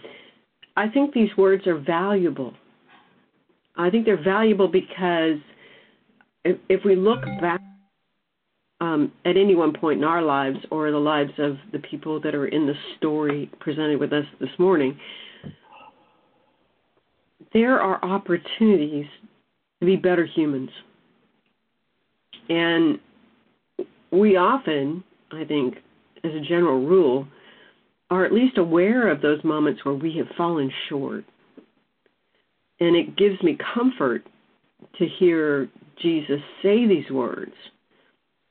I 0.77 0.89
think 0.89 1.15
these 1.15 1.35
words 1.37 1.67
are 1.67 1.79
valuable. 1.79 2.53
I 3.77 3.91
think 3.91 4.05
they're 4.05 4.23
valuable 4.23 4.69
because 4.69 5.39
if, 6.45 6.59
if 6.69 6.85
we 6.85 6.97
look 6.97 7.23
back 7.41 7.61
um, 8.81 9.11
at 9.25 9.37
any 9.37 9.55
one 9.55 9.73
point 9.73 9.99
in 9.99 10.05
our 10.05 10.23
lives 10.23 10.59
or 10.71 10.91
the 10.91 10.99
lives 10.99 11.33
of 11.39 11.57
the 11.73 11.79
people 11.79 12.21
that 12.21 12.35
are 12.35 12.47
in 12.47 12.67
the 12.67 12.75
story 12.99 13.51
presented 13.61 13.99
with 13.99 14.13
us 14.13 14.27
this 14.41 14.51
morning, 14.59 14.99
there 17.53 17.81
are 17.81 18.05
opportunities 18.05 19.07
to 19.81 19.87
be 19.87 19.97
better 19.97 20.27
humans. 20.27 20.71
And 22.49 22.99
we 24.11 24.37
often, 24.37 25.03
I 25.33 25.45
think, 25.45 25.77
as 26.25 26.33
a 26.35 26.41
general 26.41 26.85
rule, 26.85 27.27
are 28.11 28.25
at 28.25 28.33
least 28.33 28.59
aware 28.59 29.09
of 29.09 29.21
those 29.21 29.43
moments 29.45 29.85
where 29.85 29.95
we 29.95 30.17
have 30.17 30.27
fallen 30.37 30.71
short. 30.89 31.25
And 32.81 32.97
it 32.97 33.17
gives 33.17 33.43
me 33.43 33.59
comfort 33.75 34.25
to 34.99 35.07
hear 35.19 35.69
Jesus 36.01 36.41
say 36.63 36.87
these 36.87 37.11
words. 37.11 37.55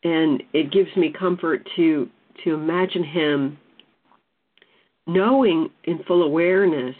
And 0.03 0.43
it 0.53 0.71
gives 0.71 0.95
me 0.95 1.13
comfort 1.17 1.67
to 1.75 2.09
to 2.43 2.53
imagine 2.55 3.03
him 3.03 3.57
knowing 5.05 5.69
in 5.83 5.99
full 6.07 6.23
awareness 6.23 6.95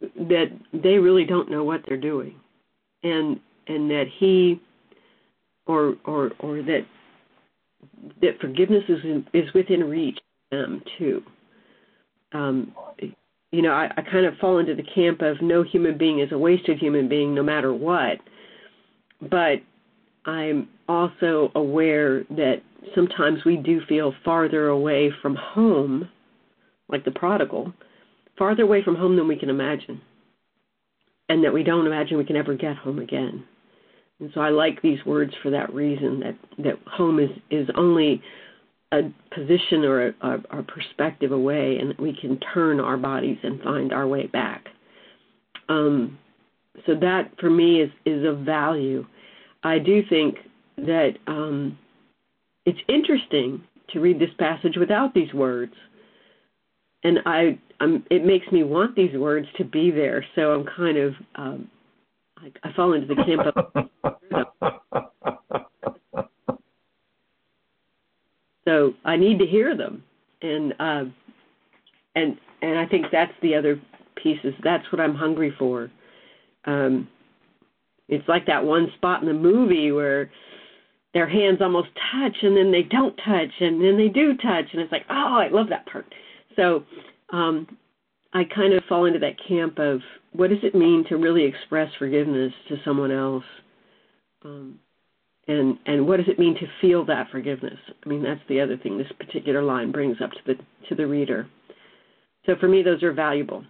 that 0.00 0.46
they 0.72 0.98
really 0.98 1.24
don't 1.24 1.50
know 1.50 1.64
what 1.64 1.82
they're 1.86 1.96
doing. 1.96 2.34
And 3.02 3.40
and 3.66 3.90
that 3.90 4.06
he 4.18 4.60
or 5.66 5.96
or 6.04 6.32
or 6.40 6.62
that 6.62 6.86
that 8.20 8.40
forgiveness 8.40 8.84
is 8.88 8.98
in, 9.04 9.26
is 9.32 9.52
within 9.54 9.84
reach 9.84 10.18
them 10.50 10.82
too. 10.98 11.22
Um, 12.32 12.74
you 13.50 13.62
know, 13.62 13.72
I, 13.72 13.88
I 13.96 14.02
kind 14.02 14.26
of 14.26 14.36
fall 14.38 14.58
into 14.58 14.74
the 14.74 14.82
camp 14.82 15.22
of 15.22 15.40
no 15.40 15.62
human 15.62 15.96
being 15.96 16.18
is 16.18 16.32
a 16.32 16.38
wasted 16.38 16.78
human 16.78 17.08
being, 17.08 17.34
no 17.34 17.42
matter 17.42 17.72
what. 17.72 18.18
But 19.20 19.62
I'm 20.26 20.68
also 20.88 21.52
aware 21.54 22.24
that 22.30 22.62
sometimes 22.94 23.44
we 23.44 23.56
do 23.56 23.80
feel 23.88 24.12
farther 24.24 24.68
away 24.68 25.12
from 25.22 25.36
home, 25.36 26.08
like 26.88 27.04
the 27.04 27.12
prodigal, 27.12 27.72
farther 28.36 28.64
away 28.64 28.82
from 28.82 28.96
home 28.96 29.16
than 29.16 29.28
we 29.28 29.36
can 29.36 29.50
imagine, 29.50 30.00
and 31.28 31.44
that 31.44 31.54
we 31.54 31.62
don't 31.62 31.86
imagine 31.86 32.18
we 32.18 32.24
can 32.24 32.36
ever 32.36 32.54
get 32.54 32.76
home 32.76 32.98
again. 32.98 33.44
And 34.20 34.30
so 34.34 34.40
I 34.40 34.50
like 34.50 34.80
these 34.80 35.04
words 35.04 35.32
for 35.42 35.50
that 35.50 35.74
reason 35.74 36.20
that 36.20 36.36
that 36.58 36.78
home 36.86 37.18
is 37.18 37.30
is 37.50 37.68
only 37.76 38.22
a 38.92 39.02
position 39.34 39.84
or 39.84 40.08
a, 40.08 40.14
a, 40.20 40.58
a 40.60 40.62
perspective 40.62 41.32
away, 41.32 41.78
and 41.80 41.94
we 41.98 42.16
can 42.18 42.38
turn 42.54 42.78
our 42.80 42.96
bodies 42.96 43.38
and 43.42 43.60
find 43.62 43.92
our 43.92 44.06
way 44.06 44.26
back. 44.26 44.66
Um, 45.68 46.18
so 46.86 46.94
that 47.00 47.32
for 47.40 47.50
me 47.50 47.80
is 47.80 47.90
is 48.04 48.24
of 48.26 48.40
value. 48.40 49.04
I 49.62 49.78
do 49.78 50.02
think 50.08 50.36
that 50.76 51.12
um, 51.26 51.78
it's 52.66 52.78
interesting 52.88 53.62
to 53.90 54.00
read 54.00 54.18
this 54.18 54.30
passage 54.38 54.76
without 54.78 55.14
these 55.14 55.32
words, 55.34 55.74
and 57.02 57.18
I 57.26 57.58
I'm, 57.80 58.04
it 58.10 58.24
makes 58.24 58.46
me 58.52 58.62
want 58.62 58.94
these 58.94 59.16
words 59.16 59.46
to 59.58 59.64
be 59.64 59.90
there. 59.90 60.24
So 60.34 60.52
I'm 60.52 60.64
kind 60.76 60.98
of 60.98 61.14
um, 61.34 61.70
I, 62.44 62.68
I 62.68 62.72
fall 62.74 62.92
into 62.92 63.06
the 63.06 63.24
camp 63.24 63.42
of. 63.56 63.64
so 68.64 68.94
I 69.04 69.16
need 69.16 69.38
to 69.38 69.46
hear 69.46 69.76
them, 69.76 70.02
and 70.42 70.72
uh, 70.78 71.04
and 72.14 72.36
and 72.62 72.78
I 72.78 72.86
think 72.86 73.06
that's 73.10 73.32
the 73.42 73.54
other 73.54 73.80
piece 74.22 74.38
is 74.44 74.54
that's 74.62 74.90
what 74.92 75.00
I'm 75.00 75.14
hungry 75.14 75.54
for. 75.58 75.90
Um, 76.66 77.08
it's 78.08 78.28
like 78.28 78.46
that 78.46 78.64
one 78.64 78.90
spot 78.96 79.22
in 79.22 79.28
the 79.28 79.34
movie 79.34 79.92
where 79.92 80.30
their 81.14 81.28
hands 81.28 81.58
almost 81.60 81.88
touch 82.12 82.36
and 82.42 82.56
then 82.56 82.72
they 82.72 82.82
don't 82.82 83.16
touch 83.24 83.50
and 83.60 83.82
then 83.82 83.96
they 83.96 84.08
do 84.08 84.36
touch 84.36 84.66
and 84.72 84.80
it's 84.80 84.92
like 84.92 85.04
oh 85.08 85.38
I 85.38 85.48
love 85.48 85.68
that 85.70 85.86
part. 85.86 86.06
So 86.56 86.84
um, 87.30 87.66
I 88.34 88.42
kind 88.44 88.74
of 88.74 88.82
fall 88.88 89.04
into 89.04 89.20
that 89.20 89.36
camp 89.48 89.78
of 89.78 90.00
what 90.32 90.50
does 90.50 90.58
it 90.64 90.74
mean 90.74 91.04
to 91.08 91.16
really 91.16 91.44
express 91.44 91.88
forgiveness 91.98 92.52
to 92.68 92.76
someone 92.84 93.12
else, 93.12 93.44
um, 94.44 94.80
and 95.46 95.78
and 95.86 96.06
what 96.06 96.16
does 96.16 96.26
it 96.28 96.38
mean 96.38 96.54
to 96.54 96.66
feel 96.80 97.04
that 97.06 97.30
forgiveness? 97.30 97.78
I 98.04 98.08
mean, 98.08 98.24
that's 98.24 98.40
the 98.48 98.60
other 98.60 98.76
thing 98.76 98.98
this 98.98 99.12
particular 99.18 99.62
line 99.62 99.92
brings 99.92 100.16
up 100.20 100.30
to 100.32 100.38
the 100.46 100.54
to 100.88 100.94
the 100.96 101.06
reader. 101.06 101.46
So 102.46 102.54
for 102.58 102.66
me, 102.66 102.82
those 102.82 103.02
are 103.04 103.12
valuable, 103.12 103.64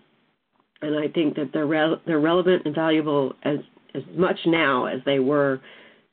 and 0.80 0.98
I 0.98 1.08
think 1.08 1.36
that 1.36 1.50
they're 1.52 1.66
re- 1.66 2.00
they're 2.06 2.18
relevant 2.18 2.62
and 2.64 2.74
valuable 2.74 3.34
as 3.42 3.58
as 3.94 4.02
much 4.16 4.38
now 4.46 4.86
as 4.86 5.00
they 5.04 5.18
were 5.18 5.60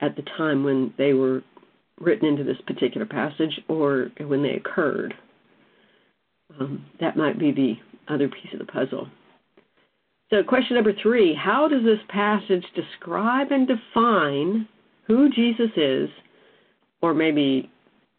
at 0.01 0.15
the 0.17 0.23
time 0.37 0.63
when 0.63 0.93
they 0.97 1.13
were 1.13 1.41
written 2.01 2.27
into 2.27 2.43
this 2.43 2.59
particular 2.67 3.05
passage 3.05 3.61
or 3.69 4.09
when 4.19 4.43
they 4.43 4.55
occurred. 4.55 5.13
Um, 6.59 6.85
that 6.99 7.15
might 7.15 7.39
be 7.39 7.51
the 7.51 7.75
other 8.11 8.27
piece 8.27 8.53
of 8.53 8.59
the 8.59 8.65
puzzle. 8.65 9.07
So, 10.29 10.43
question 10.43 10.75
number 10.75 10.93
three 11.01 11.33
How 11.35 11.67
does 11.67 11.83
this 11.83 11.99
passage 12.09 12.65
describe 12.75 13.51
and 13.51 13.67
define 13.67 14.67
who 15.07 15.29
Jesus 15.29 15.71
is, 15.75 16.09
or 17.01 17.13
maybe 17.13 17.69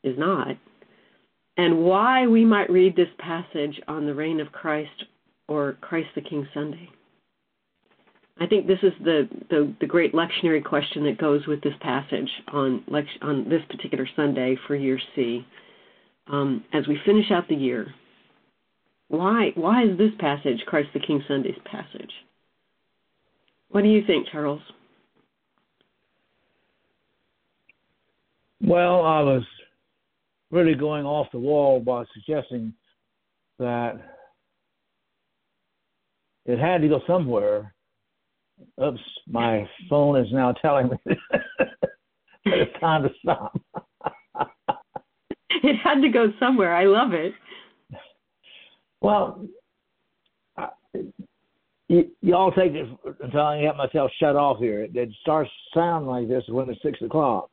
is 0.02 0.18
not, 0.18 0.56
and 1.56 1.84
why 1.84 2.26
we 2.26 2.44
might 2.44 2.70
read 2.70 2.96
this 2.96 3.08
passage 3.18 3.80
on 3.88 4.06
the 4.06 4.14
reign 4.14 4.40
of 4.40 4.52
Christ 4.52 5.04
or 5.48 5.76
Christ 5.80 6.08
the 6.14 6.20
King 6.20 6.46
Sunday? 6.52 6.88
I 8.40 8.46
think 8.46 8.66
this 8.66 8.78
is 8.82 8.92
the, 9.04 9.28
the, 9.50 9.72
the 9.80 9.86
great 9.86 10.14
lectionary 10.14 10.64
question 10.64 11.04
that 11.04 11.18
goes 11.18 11.46
with 11.46 11.62
this 11.62 11.74
passage 11.80 12.30
on 12.48 12.84
on 13.20 13.48
this 13.48 13.62
particular 13.70 14.08
Sunday 14.16 14.56
for 14.66 14.74
year 14.74 14.98
C. 15.14 15.46
Um, 16.28 16.64
as 16.72 16.86
we 16.88 16.98
finish 17.04 17.30
out 17.30 17.48
the 17.48 17.54
year, 17.54 17.92
why 19.12 19.52
why 19.56 19.84
is 19.84 19.98
this 19.98 20.12
passage 20.18 20.64
Christ 20.66 20.88
the 20.94 21.00
King 21.00 21.22
Sunday's 21.28 21.58
passage? 21.66 22.10
What 23.68 23.82
do 23.82 23.88
you 23.88 24.02
think, 24.06 24.26
Charles? 24.32 24.62
Well, 28.62 29.04
I 29.04 29.20
was 29.20 29.42
really 30.50 30.74
going 30.74 31.04
off 31.04 31.26
the 31.30 31.38
wall 31.38 31.80
by 31.80 32.04
suggesting 32.14 32.72
that 33.58 34.00
it 36.46 36.58
had 36.58 36.80
to 36.80 36.88
go 36.88 37.00
somewhere. 37.06 37.74
Oops, 38.82 39.00
my 39.28 39.68
phone 39.90 40.16
is 40.24 40.32
now 40.32 40.52
telling 40.52 40.88
me 40.88 40.96
that 41.06 41.80
it's 42.46 42.80
time 42.80 43.02
to 43.02 43.10
stop. 43.20 43.60
it 45.50 45.76
had 45.84 46.00
to 46.00 46.08
go 46.08 46.32
somewhere. 46.40 46.74
I 46.74 46.84
love 46.84 47.12
it. 47.12 47.34
Well, 49.02 49.46
I, 50.56 50.68
y- 51.88 52.08
y'all 52.20 52.52
take 52.52 52.72
it 52.72 52.88
until 53.22 53.40
I 53.40 53.62
get 53.62 53.76
myself 53.76 54.10
shut 54.20 54.36
off 54.36 54.58
here. 54.58 54.82
It, 54.82 54.96
it 54.96 55.10
starts 55.22 55.50
sounding 55.74 56.10
like 56.10 56.28
this 56.28 56.44
when 56.48 56.70
it's 56.70 56.82
six 56.82 57.00
o'clock. 57.02 57.50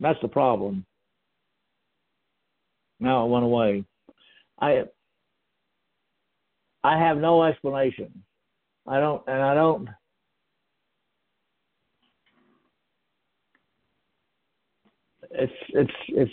That's 0.00 0.20
the 0.22 0.28
problem. 0.28 0.84
Now 3.00 3.26
it 3.26 3.30
went 3.30 3.44
away. 3.44 3.84
I 4.60 4.84
I 6.84 6.98
have 6.98 7.18
no 7.18 7.44
explanation. 7.44 8.22
I 8.86 9.00
don't, 9.00 9.22
and 9.26 9.42
I 9.42 9.54
don't. 9.54 9.88
It's 15.30 15.52
it's 15.70 15.92
it's. 16.08 16.32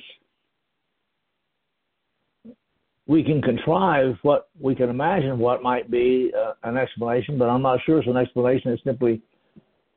We 3.11 3.25
can 3.25 3.41
contrive 3.41 4.15
what 4.21 4.47
we 4.57 4.73
can 4.73 4.89
imagine 4.89 5.37
what 5.37 5.61
might 5.61 5.91
be 5.91 6.31
uh, 6.33 6.53
an 6.63 6.77
explanation, 6.77 7.37
but 7.37 7.49
I'm 7.49 7.61
not 7.61 7.79
sure 7.85 7.99
it's 7.99 8.07
an 8.07 8.15
explanation. 8.15 8.71
It's 8.71 8.81
simply 8.85 9.21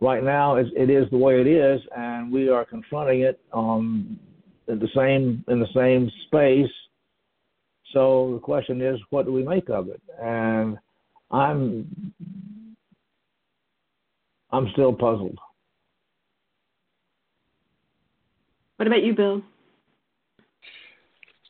right 0.00 0.24
now 0.24 0.57
it's, 0.57 0.68
it 0.77 0.90
is 0.90 1.09
the 1.12 1.16
way 1.16 1.40
it 1.40 1.46
is, 1.46 1.81
and 1.96 2.33
we 2.33 2.48
are 2.48 2.64
confronting 2.64 3.20
it 3.20 3.40
um, 3.53 4.18
in 4.66 4.81
the 4.81 4.88
same 4.96 5.44
in 5.46 5.61
the 5.61 5.68
same 5.72 6.11
space. 6.27 6.74
So 7.92 8.33
the 8.35 8.40
question 8.40 8.83
is, 8.83 8.98
what 9.11 9.27
do 9.27 9.33
we 9.33 9.44
make 9.44 9.70
of 9.70 9.88
it? 9.90 10.03
And 10.20 10.77
I'm 11.31 12.12
I'm 14.50 14.66
still 14.72 14.92
puzzled. 14.92 15.38
What 18.74 18.88
about 18.88 19.05
you, 19.05 19.14
Bill? 19.14 19.40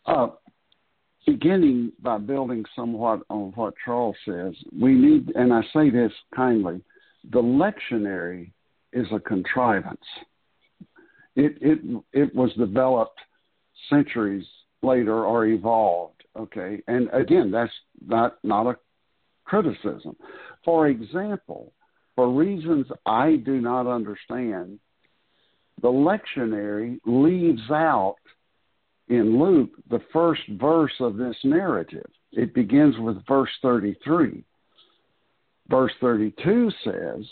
Uh, 0.05 0.27
beginning 1.27 1.93
by 2.03 2.19
building 2.19 2.65
somewhat 2.77 3.21
on 3.31 3.53
what 3.55 3.75
Charles 3.85 4.17
says, 4.25 4.55
we 4.79 4.95
need, 4.95 5.33
and 5.35 5.53
I 5.53 5.63
say 5.73 5.91
this 5.91 6.13
kindly, 6.35 6.83
the 7.33 7.43
lectionary 7.43 8.53
is 8.93 9.07
a 9.13 9.21
contrivance. 9.21 10.05
It 11.37 11.59
it 11.61 11.79
it 12.13 12.35
was 12.35 12.53
developed 12.55 13.19
centuries 13.91 14.47
later 14.83 15.25
or 15.25 15.47
evolved. 15.47 16.23
Okay, 16.39 16.83
and 16.87 17.09
again, 17.13 17.51
that's 17.51 17.73
not 18.07 18.39
not 18.45 18.67
a 18.67 18.77
criticism. 19.45 20.17
For 20.65 20.89
example, 20.89 21.73
for 22.15 22.33
reasons 22.33 22.87
I 23.05 23.37
do 23.37 23.61
not 23.61 23.87
understand, 23.87 24.79
the 25.83 25.89
lectionary 25.89 27.01
leaves 27.05 27.71
out 27.71 28.17
in 29.09 29.39
Luke 29.39 29.71
the 29.91 30.01
first 30.13 30.43
verse 30.51 30.93
of 31.01 31.17
this 31.17 31.37
narrative. 31.45 32.07
It 32.33 32.55
begins 32.55 32.97
with 32.99 33.25
verse 33.27 33.51
33. 33.63 34.45
Verse 35.69 35.93
32 36.01 36.71
says, 36.85 37.25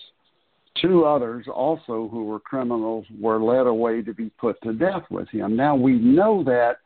Two 0.81 1.05
others 1.05 1.47
also 1.53 2.09
who 2.11 2.25
were 2.25 2.41
criminals 2.41 3.05
were 3.21 3.43
led 3.43 3.67
away 3.67 4.03
to 4.03 4.15
be 4.15 4.31
put 4.39 4.61
to 4.63 4.73
death 4.73 5.03
with 5.11 5.29
him. 5.29 5.55
Now 5.55 5.77
we 5.77 5.93
know 5.93 6.43
that 6.45 6.79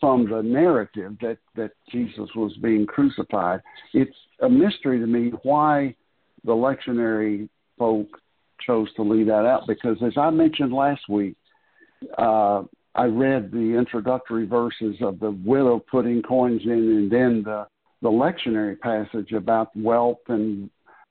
from 0.00 0.28
the 0.28 0.42
narrative 0.42 1.16
that, 1.22 1.38
that 1.54 1.70
Jesus 1.90 2.28
was 2.34 2.54
being 2.62 2.86
crucified. 2.86 3.60
It's 3.94 4.14
a 4.40 4.48
mystery 4.48 4.98
to 5.00 5.06
me 5.06 5.32
why 5.42 5.94
the 6.44 6.52
lectionary 6.52 7.48
folk 7.78 8.06
chose 8.66 8.92
to 8.94 9.02
leave 9.02 9.26
that 9.26 9.46
out 9.46 9.62
because, 9.66 9.96
as 10.04 10.12
I 10.16 10.30
mentioned 10.30 10.72
last 10.72 11.08
week, 11.08 11.36
uh, 12.18 12.64
I 12.96 13.04
read 13.04 13.52
the 13.52 13.76
introductory 13.78 14.46
verses 14.46 14.96
of 15.02 15.20
the 15.20 15.30
widow 15.30 15.78
putting 15.78 16.22
coins 16.22 16.62
in, 16.64 16.70
and 16.70 17.10
then 17.10 17.42
the 17.44 17.66
the 18.02 18.08
lectionary 18.10 18.78
passage 18.78 19.32
about 19.32 19.74
wealth 19.76 20.18
and 20.28 20.70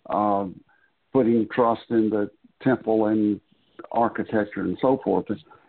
uh, 0.10 0.46
putting 1.12 1.48
trust 1.52 1.82
in 1.90 2.10
the 2.10 2.30
temple 2.62 3.08
and 3.08 3.40
architecture 3.92 4.62
and 4.62 4.78
so 4.82 5.00
forth, 5.04 5.26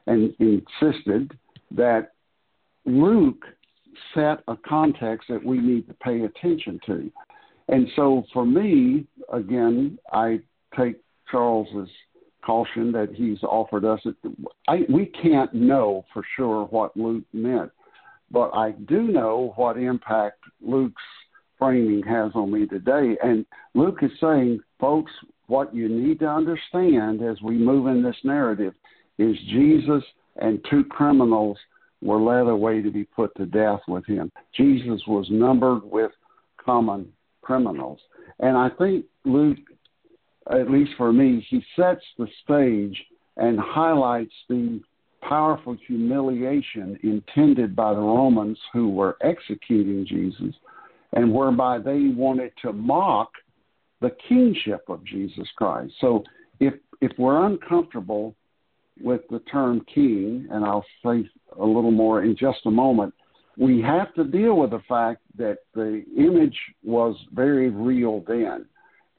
and 0.06 0.34
insisted 0.38 1.36
that 1.70 2.12
Luke 2.84 3.44
set 4.14 4.42
a 4.48 4.56
context 4.56 5.28
that 5.28 5.44
we 5.44 5.58
need 5.58 5.86
to 5.88 5.94
pay 5.94 6.22
attention 6.22 6.80
to. 6.86 7.10
And 7.68 7.88
so 7.96 8.24
for 8.32 8.46
me, 8.46 9.06
again, 9.32 9.98
I 10.12 10.40
take 10.78 10.96
Charles's 11.30 11.90
caution 12.46 12.92
that 12.92 13.08
he's 13.12 13.42
offered 13.42 13.84
us. 13.84 14.00
I, 14.68 14.80
we 14.88 15.06
can't 15.06 15.52
know 15.52 16.04
for 16.12 16.22
sure 16.36 16.66
what 16.66 16.96
Luke 16.96 17.24
meant, 17.32 17.72
but 18.30 18.50
I 18.54 18.70
do 18.70 19.02
know 19.02 19.52
what 19.56 19.76
impact 19.76 20.38
Luke's 20.62 21.02
framing 21.58 22.02
has 22.04 22.30
on 22.34 22.52
me 22.52 22.66
today. 22.66 23.16
And 23.22 23.44
Luke 23.74 23.98
is 24.02 24.10
saying, 24.20 24.60
folks, 24.78 25.10
what 25.48 25.74
you 25.74 25.88
need 25.88 26.20
to 26.20 26.28
understand 26.28 27.22
as 27.22 27.40
we 27.42 27.56
move 27.56 27.88
in 27.88 28.02
this 28.02 28.16
narrative 28.22 28.74
is 29.18 29.36
Jesus 29.48 30.02
and 30.36 30.64
two 30.70 30.84
criminals 30.84 31.58
were 32.02 32.20
led 32.20 32.46
away 32.50 32.82
to 32.82 32.90
be 32.90 33.04
put 33.04 33.34
to 33.36 33.46
death 33.46 33.80
with 33.88 34.06
him. 34.06 34.30
Jesus 34.54 35.00
was 35.06 35.26
numbered 35.30 35.82
with 35.84 36.12
common 36.62 37.10
criminals. 37.42 37.98
And 38.40 38.56
I 38.56 38.68
think 38.70 39.06
Luke, 39.24 39.58
at 40.50 40.70
least 40.70 40.92
for 40.96 41.12
me, 41.12 41.46
he 41.48 41.62
sets 41.74 42.04
the 42.18 42.28
stage 42.44 43.02
and 43.36 43.58
highlights 43.58 44.34
the 44.48 44.80
powerful 45.22 45.76
humiliation 45.86 46.98
intended 47.02 47.74
by 47.74 47.92
the 47.92 48.00
Romans 48.00 48.58
who 48.72 48.88
were 48.88 49.16
executing 49.22 50.06
Jesus 50.06 50.54
and 51.12 51.32
whereby 51.32 51.78
they 51.78 52.08
wanted 52.14 52.52
to 52.62 52.72
mock 52.72 53.30
the 54.00 54.14
kingship 54.28 54.84
of 54.88 55.04
Jesus 55.04 55.48
Christ. 55.56 55.92
So 56.00 56.22
if 56.60 56.74
if 57.00 57.12
we're 57.18 57.44
uncomfortable 57.46 58.34
with 59.02 59.20
the 59.30 59.40
term 59.40 59.84
king, 59.92 60.48
and 60.50 60.64
I'll 60.64 60.84
say 61.04 61.28
a 61.58 61.64
little 61.64 61.90
more 61.90 62.22
in 62.22 62.36
just 62.36 62.60
a 62.64 62.70
moment, 62.70 63.12
we 63.58 63.80
have 63.82 64.14
to 64.14 64.24
deal 64.24 64.56
with 64.56 64.70
the 64.70 64.82
fact 64.88 65.20
that 65.36 65.58
the 65.74 66.04
image 66.16 66.58
was 66.82 67.16
very 67.34 67.68
real 67.68 68.24
then. 68.26 68.66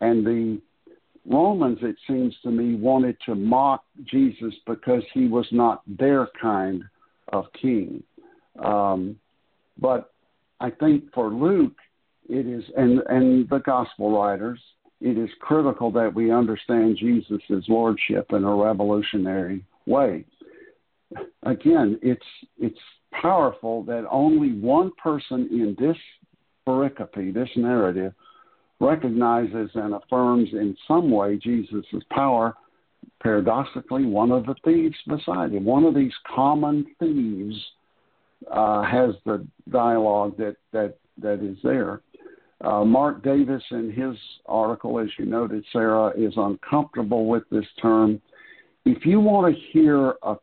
And 0.01 0.25
the 0.25 0.61
Romans, 1.29 1.79
it 1.81 1.95
seems 2.07 2.33
to 2.43 2.49
me, 2.49 2.75
wanted 2.75 3.17
to 3.25 3.35
mock 3.35 3.83
Jesus 4.05 4.53
because 4.65 5.03
he 5.13 5.27
was 5.27 5.45
not 5.51 5.81
their 5.87 6.29
kind 6.41 6.83
of 7.33 7.45
king. 7.61 8.01
Um, 8.63 9.17
but 9.79 10.13
I 10.59 10.69
think 10.69 11.13
for 11.13 11.29
Luke, 11.29 11.75
it 12.29 12.47
is, 12.47 12.63
and, 12.77 13.01
and 13.09 13.47
the 13.49 13.59
gospel 13.59 14.17
writers, 14.17 14.59
it 15.01 15.17
is 15.17 15.29
critical 15.41 15.91
that 15.91 16.13
we 16.13 16.31
understand 16.31 16.97
Jesus' 16.97 17.41
lordship 17.67 18.27
in 18.31 18.43
a 18.43 18.55
revolutionary 18.55 19.63
way. 19.85 20.25
Again, 21.43 21.99
it's 22.01 22.25
it's 22.59 22.79
powerful 23.21 23.83
that 23.83 24.05
only 24.11 24.53
one 24.59 24.91
person 25.01 25.47
in 25.51 25.75
this 25.79 25.95
pericope, 26.67 27.33
this 27.33 27.49
narrative, 27.55 28.13
recognizes 28.79 29.69
and 29.73 29.93
affirms 29.93 30.49
in 30.53 30.75
some 30.87 31.09
way 31.11 31.37
Jesus' 31.37 31.85
power. 32.11 32.55
Paradoxically, 33.21 34.05
one 34.05 34.31
of 34.31 34.45
the 34.45 34.55
thieves 34.63 34.95
beside 35.07 35.51
him, 35.51 35.65
one 35.65 35.83
of 35.83 35.95
these 35.95 36.13
common 36.35 36.85
thieves, 36.99 37.55
uh, 38.51 38.83
has 38.83 39.15
the 39.25 39.45
dialogue 39.71 40.37
that 40.37 40.55
that 40.71 40.97
that 41.17 41.43
is 41.43 41.57
there. 41.63 42.01
Uh, 42.63 42.83
Mark 42.83 43.23
Davis, 43.23 43.63
in 43.71 43.91
his 43.91 44.15
article, 44.45 44.99
as 44.99 45.07
you 45.17 45.25
noted, 45.25 45.63
Sarah, 45.71 46.11
is 46.17 46.33
uncomfortable 46.37 47.27
with 47.27 47.43
this 47.51 47.65
term. 47.81 48.21
If 48.85 49.05
you 49.05 49.19
want 49.19 49.53
to 49.53 49.61
hear 49.71 50.13
a, 50.23 50.35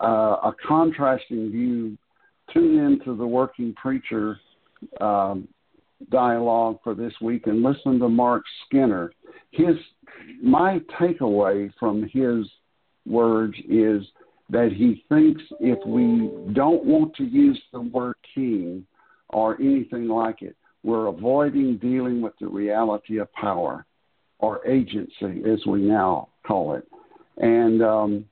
a, 0.00 0.06
a 0.06 0.54
contrasting 0.66 1.50
view, 1.50 1.98
tune 2.52 2.78
into 2.78 3.16
the 3.16 3.26
Working 3.26 3.74
Preacher 3.74 4.38
um, 5.00 5.48
dialogue 6.10 6.78
for 6.82 6.94
this 6.94 7.12
week 7.20 7.46
and 7.46 7.62
listen 7.62 7.98
to 7.98 8.08
Mark 8.08 8.42
Skinner. 8.66 9.12
His 9.50 9.76
my 10.42 10.80
takeaway 10.98 11.72
from 11.78 12.08
his 12.12 12.46
words 13.06 13.54
is 13.68 14.02
that 14.50 14.72
he 14.72 15.04
thinks 15.08 15.42
if 15.60 15.78
we 15.86 16.30
don't 16.52 16.84
want 16.84 17.14
to 17.16 17.24
use 17.24 17.60
the 17.72 17.80
word 17.80 18.16
king 18.34 18.84
or 19.28 19.60
anything 19.60 20.08
like 20.08 20.42
it, 20.42 20.56
we're 20.82 21.06
avoiding 21.06 21.76
dealing 21.76 22.20
with 22.20 22.32
the 22.40 22.48
reality 22.48 23.18
of 23.18 23.32
power 23.34 23.84
or 24.38 24.66
agency, 24.66 25.42
as 25.50 25.64
we 25.66 25.82
now 25.82 26.28
call 26.46 26.74
it. 26.74 26.86
And 27.36 27.82
um, 27.82 28.24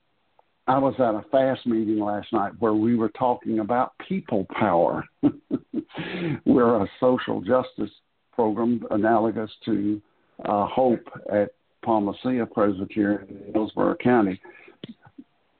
I 0.69 0.77
was 0.77 0.93
at 0.99 1.15
a 1.15 1.25
fast 1.31 1.65
meeting 1.65 1.97
last 1.97 2.31
night 2.31 2.51
where 2.59 2.75
we 2.75 2.95
were 2.95 3.09
talking 3.09 3.57
about 3.57 3.93
people 4.07 4.45
power. 4.51 5.03
we're 6.45 6.83
a 6.83 6.87
social 6.99 7.41
justice 7.41 7.89
program 8.33 8.85
analogous 8.91 9.49
to 9.65 9.99
uh, 10.45 10.67
Hope 10.67 11.01
at 11.33 11.53
Palma 11.83 12.13
Ceia 12.23 12.49
Presbyterian 12.49 13.27
in 13.47 13.51
Hillsborough 13.51 13.95
County. 13.95 14.39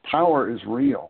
Power 0.03 0.51
is 0.51 0.60
real. 0.68 1.10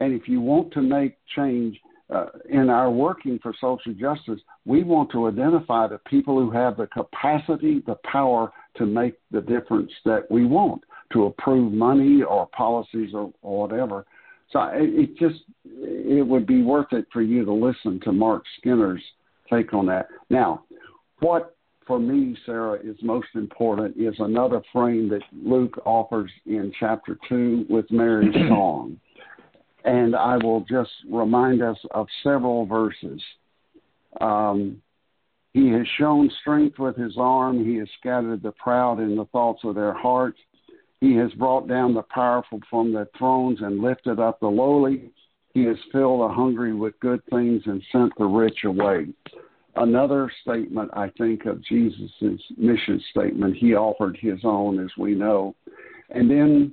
And 0.00 0.18
if 0.18 0.26
you 0.26 0.40
want 0.40 0.72
to 0.72 0.80
make 0.80 1.18
change 1.36 1.78
uh, 2.08 2.28
in 2.48 2.70
our 2.70 2.90
working 2.90 3.38
for 3.42 3.52
social 3.60 3.92
justice, 3.92 4.40
we 4.64 4.84
want 4.84 5.10
to 5.12 5.28
identify 5.28 5.86
the 5.86 5.98
people 6.06 6.40
who 6.40 6.50
have 6.50 6.78
the 6.78 6.86
capacity, 6.86 7.82
the 7.86 7.96
power 8.10 8.50
to 8.76 8.86
make 8.86 9.18
the 9.30 9.42
difference 9.42 9.92
that 10.06 10.30
we 10.30 10.46
want, 10.46 10.82
to 11.14 11.26
approve 11.26 11.72
money 11.72 12.22
or 12.22 12.46
policies 12.48 13.10
or, 13.14 13.32
or 13.40 13.66
whatever. 13.66 14.04
So 14.50 14.60
it, 14.72 14.90
it 14.90 15.18
just 15.18 15.42
it 15.64 16.26
would 16.26 16.46
be 16.46 16.62
worth 16.62 16.92
it 16.92 17.06
for 17.12 17.22
you 17.22 17.44
to 17.44 17.52
listen 17.52 18.00
to 18.04 18.12
Mark 18.12 18.44
Skinner's 18.58 19.02
take 19.50 19.72
on 19.72 19.86
that. 19.86 20.08
Now, 20.30 20.64
what 21.20 21.56
for 21.86 21.98
me, 21.98 22.36
Sarah, 22.46 22.78
is 22.82 22.96
most 23.02 23.28
important 23.34 23.96
is 23.96 24.14
another 24.18 24.62
frame 24.72 25.08
that 25.10 25.22
Luke 25.32 25.78
offers 25.84 26.30
in 26.46 26.72
chapter 26.78 27.18
two 27.28 27.66
with 27.68 27.90
Mary's 27.90 28.34
song. 28.48 28.98
And 29.84 30.16
I 30.16 30.38
will 30.38 30.64
just 30.68 30.90
remind 31.10 31.62
us 31.62 31.76
of 31.90 32.06
several 32.22 32.64
verses. 32.64 33.22
Um, 34.20 34.80
he 35.52 35.68
has 35.70 35.86
shown 35.98 36.30
strength 36.40 36.78
with 36.78 36.96
his 36.96 37.14
arm. 37.18 37.64
He 37.64 37.76
has 37.76 37.88
scattered 38.00 38.42
the 38.42 38.52
proud 38.52 38.98
in 38.98 39.14
the 39.14 39.26
thoughts 39.26 39.60
of 39.62 39.74
their 39.74 39.92
hearts. 39.92 40.38
He 41.04 41.14
has 41.16 41.30
brought 41.32 41.68
down 41.68 41.92
the 41.92 42.00
powerful 42.00 42.60
from 42.70 42.94
their 42.94 43.08
thrones 43.18 43.58
and 43.60 43.82
lifted 43.82 44.18
up 44.18 44.40
the 44.40 44.46
lowly. 44.46 45.10
He 45.52 45.62
has 45.64 45.76
filled 45.92 46.22
the 46.22 46.32
hungry 46.32 46.72
with 46.72 46.98
good 47.00 47.20
things 47.28 47.60
and 47.66 47.82
sent 47.92 48.12
the 48.16 48.24
rich 48.24 48.64
away. 48.64 49.08
Another 49.76 50.32
statement, 50.40 50.90
I 50.94 51.10
think, 51.18 51.44
of 51.44 51.62
Jesus' 51.62 52.10
mission 52.56 53.04
statement. 53.10 53.54
He 53.54 53.74
offered 53.74 54.16
his 54.18 54.38
own, 54.44 54.82
as 54.82 54.88
we 54.96 55.14
know. 55.14 55.54
And 56.08 56.30
then 56.30 56.72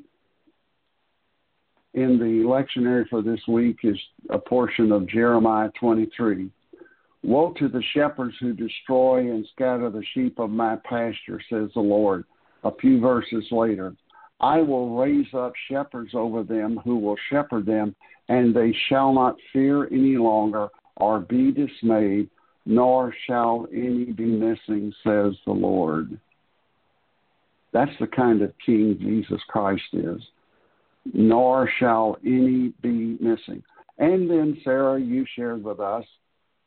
in 1.93 2.17
the 2.17 2.47
lectionary 2.47 3.09
for 3.09 3.21
this 3.21 3.41
week 3.49 3.79
is 3.83 3.99
a 4.29 4.39
portion 4.39 4.93
of 4.93 5.09
Jeremiah 5.09 5.71
23. 5.77 6.49
Woe 7.23 7.51
to 7.59 7.67
the 7.67 7.83
shepherds 7.93 8.35
who 8.39 8.53
destroy 8.53 9.29
and 9.29 9.45
scatter 9.51 9.89
the 9.89 10.05
sheep 10.13 10.39
of 10.39 10.51
my 10.51 10.77
pasture, 10.85 11.41
says 11.49 11.69
the 11.73 11.81
Lord. 11.81 12.23
A 12.63 12.71
few 12.75 12.99
verses 13.01 13.43
later, 13.51 13.93
I 14.41 14.59
will 14.59 14.97
raise 14.97 15.33
up 15.33 15.53
shepherds 15.69 16.11
over 16.13 16.43
them 16.43 16.79
who 16.83 16.97
will 16.97 17.17
shepherd 17.29 17.65
them, 17.65 17.95
and 18.27 18.55
they 18.55 18.75
shall 18.89 19.13
not 19.13 19.37
fear 19.53 19.85
any 19.87 20.17
longer 20.17 20.67
or 20.97 21.19
be 21.19 21.51
dismayed, 21.51 22.29
nor 22.65 23.13
shall 23.27 23.67
any 23.71 24.05
be 24.05 24.25
missing, 24.25 24.93
says 25.03 25.33
the 25.45 25.53
Lord. 25.53 26.19
That's 27.71 27.91
the 27.99 28.07
kind 28.07 28.41
of 28.41 28.53
king 28.65 28.97
Jesus 28.99 29.41
Christ 29.47 29.83
is 29.93 30.21
nor 31.13 31.69
shall 31.79 32.17
any 32.25 32.73
be 32.81 33.17
missing. 33.19 33.63
And 33.97 34.29
then, 34.29 34.57
Sarah, 34.63 34.99
you 34.99 35.25
shared 35.35 35.63
with 35.63 35.79
us 35.79 36.05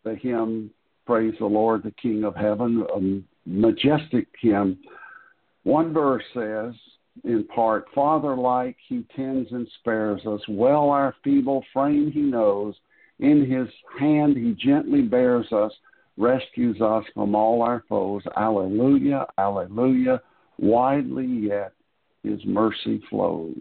the 0.05 0.15
hymn, 0.15 0.71
Praise 1.07 1.35
the 1.39 1.47
Lord, 1.47 1.83
the 1.83 1.93
King 2.01 2.25
of 2.25 2.35
Heaven, 2.35 2.87
a 2.95 3.49
majestic 3.49 4.27
hymn. 4.41 4.79
One 5.65 5.93
verse 5.93 6.23
says, 6.33 6.73
in 7.23 7.45
part, 7.45 7.87
Father 7.95 8.37
like, 8.37 8.77
he 8.89 9.05
tends 9.15 9.51
and 9.53 9.69
spares 9.81 10.21
us. 10.27 10.41
Well 10.49 10.91
our 10.91 11.15
feeble 11.23 11.65
frame 11.73 12.11
he 12.11 12.21
knows. 12.21 12.75
In 13.21 13.49
his 13.49 13.69
hand 14.01 14.37
he 14.37 14.55
gently 14.55 15.03
bears 15.03 15.51
us, 15.53 15.73
rescues 16.17 16.81
us 16.81 17.05
from 17.15 17.35
all 17.35 17.63
our 17.63 17.85
foes. 17.89 18.23
Alleluia, 18.37 19.27
alleluia. 19.39 20.21
Widely 20.59 21.27
yet 21.27 21.73
his 22.23 22.41
mercy 22.45 23.03
flows. 23.09 23.55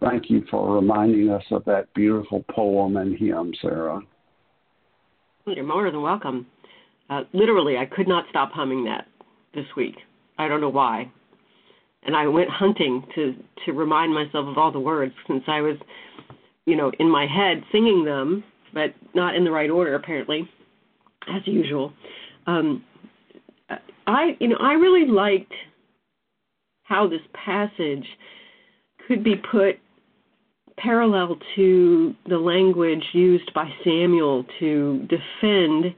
Thank 0.00 0.30
you 0.30 0.44
for 0.50 0.74
reminding 0.74 1.28
us 1.28 1.44
of 1.50 1.64
that 1.66 1.92
beautiful 1.94 2.44
poem 2.50 2.96
and 2.96 3.18
hymn, 3.18 3.52
Sarah. 3.60 4.00
You're 5.46 5.64
more 5.64 5.90
than 5.90 6.00
welcome. 6.00 6.46
Uh, 7.10 7.22
literally, 7.32 7.76
I 7.76 7.84
could 7.84 8.08
not 8.08 8.24
stop 8.30 8.52
humming 8.52 8.84
that 8.84 9.08
this 9.54 9.66
week. 9.76 9.96
I 10.38 10.48
don't 10.48 10.60
know 10.60 10.70
why. 10.70 11.10
And 12.02 12.16
I 12.16 12.26
went 12.26 12.48
hunting 12.48 13.04
to 13.14 13.34
to 13.66 13.72
remind 13.72 14.14
myself 14.14 14.46
of 14.46 14.56
all 14.56 14.72
the 14.72 14.80
words 14.80 15.12
since 15.26 15.44
I 15.46 15.60
was, 15.60 15.76
you 16.66 16.76
know, 16.76 16.90
in 16.98 17.10
my 17.10 17.26
head 17.26 17.62
singing 17.70 18.04
them, 18.04 18.42
but 18.72 18.94
not 19.14 19.34
in 19.34 19.44
the 19.44 19.50
right 19.50 19.70
order 19.70 19.94
apparently, 19.94 20.48
as 21.28 21.46
usual. 21.46 21.92
Um, 22.46 22.84
I, 24.06 24.36
you 24.40 24.48
know, 24.48 24.56
I 24.60 24.72
really 24.72 25.06
liked 25.06 25.52
how 26.84 27.06
this 27.06 27.20
passage 27.32 28.06
could 29.06 29.22
be 29.22 29.36
put 29.36 29.78
parallel 30.78 31.38
to 31.54 32.14
the 32.26 32.38
language 32.38 33.04
used 33.12 33.52
by 33.54 33.68
Samuel 33.84 34.44
to 34.58 35.06
defend 35.08 35.94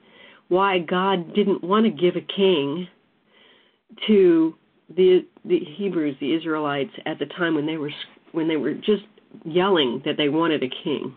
why 0.48 0.78
God 0.78 1.34
didn't 1.34 1.64
want 1.64 1.86
to 1.86 1.90
give 1.90 2.16
a 2.16 2.20
king 2.20 2.88
to 4.06 4.54
the 4.94 5.26
the 5.44 5.58
Hebrews, 5.58 6.16
the 6.20 6.34
Israelites, 6.34 6.92
at 7.06 7.18
the 7.18 7.26
time 7.26 7.54
when 7.54 7.66
they 7.66 7.76
were 7.76 7.92
when 8.32 8.48
they 8.48 8.56
were 8.56 8.74
just 8.74 9.04
yelling 9.44 10.02
that 10.04 10.16
they 10.16 10.28
wanted 10.28 10.62
a 10.62 10.68
king. 10.84 11.14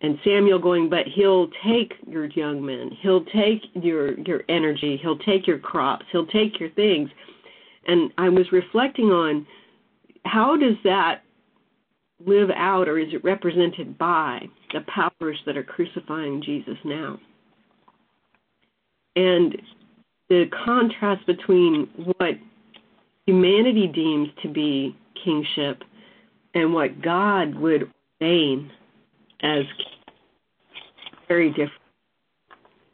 And 0.00 0.18
Samuel 0.24 0.58
going, 0.58 0.90
but 0.90 1.06
he'll 1.06 1.48
take 1.64 1.94
your 2.06 2.26
young 2.26 2.64
men, 2.64 2.90
he'll 3.00 3.24
take 3.24 3.62
your 3.74 4.18
your 4.20 4.42
energy, 4.48 4.98
he'll 5.00 5.18
take 5.18 5.46
your 5.46 5.58
crops, 5.58 6.04
he'll 6.12 6.26
take 6.26 6.60
your 6.60 6.70
things. 6.70 7.10
And 7.86 8.12
I 8.18 8.28
was 8.28 8.50
reflecting 8.52 9.06
on 9.06 9.46
how 10.24 10.56
does 10.56 10.76
that 10.84 11.22
live 12.24 12.50
out 12.50 12.88
or 12.88 12.98
is 12.98 13.12
it 13.12 13.22
represented 13.24 13.98
by 13.98 14.48
the 14.72 14.80
powers 14.82 15.38
that 15.46 15.56
are 15.56 15.64
crucifying 15.64 16.42
Jesus 16.42 16.78
now? 16.84 17.18
And 19.16 19.60
the 20.28 20.46
contrast 20.64 21.26
between 21.26 21.88
what 22.18 22.34
humanity 23.26 23.86
deems 23.86 24.28
to 24.42 24.48
be 24.48 24.96
kingship 25.24 25.82
and 26.54 26.72
what 26.72 27.02
God 27.02 27.54
would 27.54 27.90
ordain 28.20 28.70
as 29.42 29.64
very 31.28 31.50
different. 31.50 31.72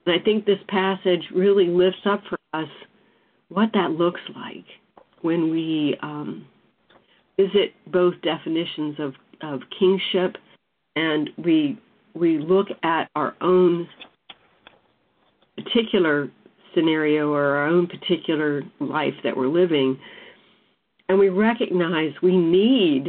And 0.06 0.20
I 0.20 0.24
think 0.24 0.46
this 0.46 0.58
passage 0.68 1.22
really 1.34 1.66
lifts 1.66 2.00
up 2.04 2.22
for 2.28 2.38
us 2.54 2.68
what 3.48 3.70
that 3.74 3.92
looks 3.92 4.20
like 4.34 4.64
when 5.22 5.50
we 5.50 5.96
um, 6.02 6.46
visit 7.36 7.74
both 7.88 8.14
definitions 8.22 8.96
of, 8.98 9.14
of 9.42 9.60
kingship 9.78 10.36
and 10.96 11.30
we 11.44 11.78
we 12.14 12.38
look 12.38 12.66
at 12.82 13.08
our 13.14 13.36
own 13.40 13.88
particular 15.56 16.28
scenario 16.74 17.32
or 17.32 17.56
our 17.56 17.66
own 17.68 17.86
particular 17.86 18.62
life 18.80 19.14
that 19.22 19.36
we're 19.36 19.46
living 19.46 19.98
and 21.10 21.18
we 21.18 21.28
recognize 21.28 22.12
we 22.22 22.36
need 22.36 23.08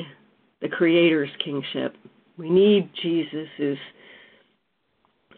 the 0.61 0.67
creator's 0.67 1.29
kingship 1.43 1.95
we 2.37 2.49
need 2.49 2.89
jesus's 3.01 3.77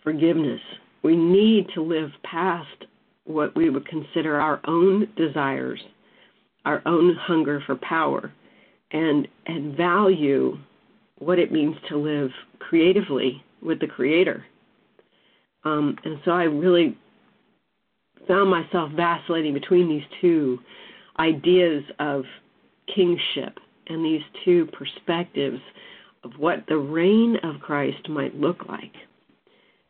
forgiveness 0.01 0.61
we 1.03 1.15
need 1.15 1.67
to 1.75 1.81
live 1.83 2.09
past 2.23 2.85
what 3.25 3.55
we 3.55 3.69
would 3.69 3.87
consider 3.87 4.39
our 4.39 4.59
own 4.65 5.07
desires 5.15 5.81
our 6.65 6.81
own 6.85 7.15
hunger 7.15 7.61
for 7.65 7.75
power 7.75 8.31
and 8.91 9.27
and 9.45 9.75
value 9.75 10.57
what 11.19 11.39
it 11.39 11.51
means 11.51 11.75
to 11.89 11.97
live 11.97 12.31
creatively 12.59 13.43
with 13.61 13.79
the 13.79 13.87
creator. 13.87 14.45
Um, 15.63 15.97
and 16.03 16.19
so 16.25 16.31
I 16.31 16.43
really 16.43 16.97
found 18.27 18.49
myself 18.49 18.91
vacillating 18.91 19.53
between 19.53 19.87
these 19.89 20.03
two 20.21 20.59
ideas 21.19 21.83
of 21.99 22.23
kingship 22.93 23.59
and 23.87 24.03
these 24.03 24.21
two 24.45 24.67
perspectives 24.67 25.59
of 26.23 26.31
what 26.37 26.63
the 26.67 26.77
reign 26.77 27.37
of 27.43 27.59
Christ 27.59 28.07
might 28.09 28.35
look 28.39 28.65
like. 28.67 28.93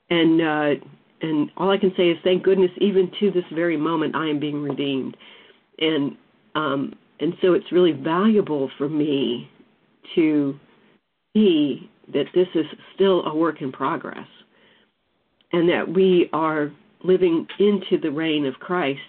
And 0.10 0.41
uh, 0.41 0.86
and 1.22 1.50
all 1.56 1.72
I 1.72 1.78
can 1.78 1.94
say 1.96 2.10
is 2.10 2.18
thank 2.24 2.44
goodness 2.44 2.72
even 2.80 3.10
to 3.20 3.32
this 3.32 3.46
very 3.54 3.78
moment 3.78 4.16
I 4.16 4.28
am 4.28 4.39
being 4.39 4.62
redeemed. 4.62 5.16
And 5.80 6.18
um, 6.56 6.94
and 7.20 7.34
so 7.41 7.54
it's 7.54 7.72
really 7.72 7.94
valuable 7.94 8.70
for 8.78 8.89
me 8.89 9.50
to 10.16 10.60
see 11.34 11.89
that 12.12 12.26
this 12.36 12.48
is 12.54 12.66
still 12.94 13.26
a 13.26 13.36
work 13.36 13.62
in 13.62 13.72
progress 13.72 14.28
and 15.52 15.70
that 15.70 15.88
we 15.88 16.30
are 16.34 16.72
living 17.04 17.48
into 17.60 17.98
the 18.02 18.12
reign 18.12 18.46
of 18.46 18.56
Christ 18.56 19.00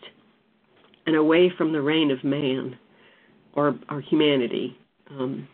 and 1.06 1.16
away 1.16 1.52
from 1.56 1.72
the 1.72 1.82
reign 1.82 2.10
of 2.10 2.22
man 2.22 2.78
or, 3.54 3.78
or 3.90 4.00
humanity 4.00 4.76
um, 5.10 5.48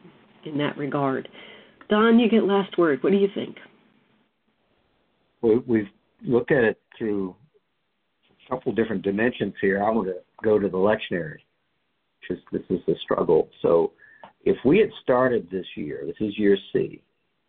in 0.44 0.58
that 0.58 0.76
regard. 0.76 1.28
Don, 1.88 2.18
you 2.18 2.28
get 2.28 2.44
last 2.44 2.76
word. 2.78 3.02
What 3.02 3.10
do 3.10 3.18
you 3.18 3.28
think? 3.34 3.56
We, 5.42 5.58
we've 5.66 5.88
looked 6.22 6.52
at 6.52 6.64
it 6.64 6.80
through 6.96 7.34
a 8.46 8.50
couple 8.50 8.72
different 8.72 9.02
dimensions 9.02 9.54
here. 9.60 9.82
I 9.82 9.90
want 9.90 10.08
to 10.08 10.16
go 10.42 10.58
to 10.58 10.68
the 10.68 10.76
lectionary, 10.76 11.38
because 12.20 12.42
this 12.52 12.62
is 12.70 12.80
the 12.86 12.94
struggle. 13.02 13.48
So, 13.62 13.92
if 14.42 14.56
we 14.64 14.78
had 14.78 14.88
started 15.02 15.48
this 15.50 15.66
year, 15.76 16.02
this 16.06 16.16
is 16.20 16.38
year 16.38 16.56
C, 16.72 17.02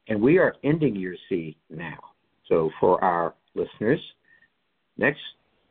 and 0.09 0.21
we 0.21 0.37
are 0.37 0.55
ending 0.63 0.95
year 0.95 1.15
C 1.29 1.55
now. 1.69 1.97
So, 2.49 2.69
for 2.79 3.01
our 3.01 3.33
listeners, 3.55 3.99
next 4.97 5.21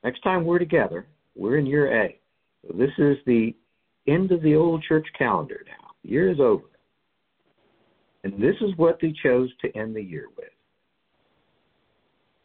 next 0.02 0.20
time 0.22 0.44
we're 0.44 0.58
together, 0.58 1.06
we're 1.36 1.58
in 1.58 1.66
year 1.66 2.04
A. 2.04 2.18
So 2.62 2.74
this 2.76 2.90
is 2.98 3.16
the 3.26 3.54
end 4.06 4.32
of 4.32 4.42
the 4.42 4.54
old 4.54 4.82
church 4.82 5.06
calendar 5.16 5.64
now. 5.66 5.90
The 6.02 6.10
year 6.10 6.30
is 6.30 6.40
over. 6.40 6.64
And 8.24 8.34
this 8.34 8.56
is 8.60 8.76
what 8.76 8.98
they 9.00 9.14
chose 9.22 9.50
to 9.62 9.76
end 9.76 9.96
the 9.96 10.02
year 10.02 10.26
with. 10.36 10.46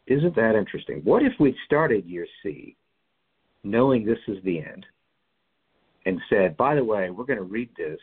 Isn't 0.06 0.36
that 0.36 0.54
interesting? 0.54 1.00
What 1.04 1.22
if 1.22 1.32
we 1.40 1.56
started 1.66 2.06
year 2.06 2.26
C 2.42 2.76
knowing 3.64 4.04
this 4.04 4.18
is 4.28 4.42
the 4.44 4.60
end 4.60 4.86
and 6.06 6.20
said, 6.30 6.56
by 6.56 6.76
the 6.76 6.84
way, 6.84 7.10
we're 7.10 7.24
going 7.24 7.38
to 7.38 7.44
read 7.44 7.70
this 7.76 7.98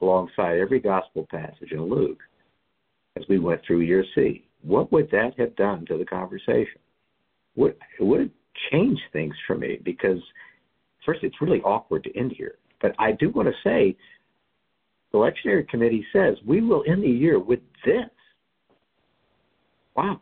alongside 0.00 0.58
every 0.58 0.80
gospel 0.80 1.26
passage 1.30 1.72
in 1.72 1.82
Luke 1.82 2.20
as 3.16 3.24
we 3.28 3.38
went 3.38 3.60
through 3.66 3.80
year 3.80 4.04
C? 4.14 4.46
What 4.62 4.90
would 4.92 5.10
that 5.10 5.38
have 5.38 5.54
done 5.56 5.84
to 5.86 5.98
the 5.98 6.04
conversation? 6.04 6.80
Would, 7.56 7.76
it 8.00 8.02
would 8.02 8.20
have 8.20 8.30
changed 8.70 9.02
things 9.12 9.34
for 9.46 9.56
me 9.56 9.78
because, 9.84 10.18
first, 11.04 11.22
it's 11.22 11.40
really 11.40 11.60
awkward 11.60 12.04
to 12.04 12.16
end 12.18 12.32
here. 12.36 12.56
But 12.82 12.94
I 12.98 13.12
do 13.12 13.30
want 13.30 13.48
to 13.48 13.54
say 13.62 13.96
the 15.12 15.18
lectionary 15.18 15.66
committee 15.68 16.04
says 16.12 16.36
we 16.44 16.60
will 16.60 16.82
end 16.86 17.02
the 17.02 17.08
year 17.08 17.38
with 17.38 17.60
this. 17.84 18.10
Wow. 19.96 20.20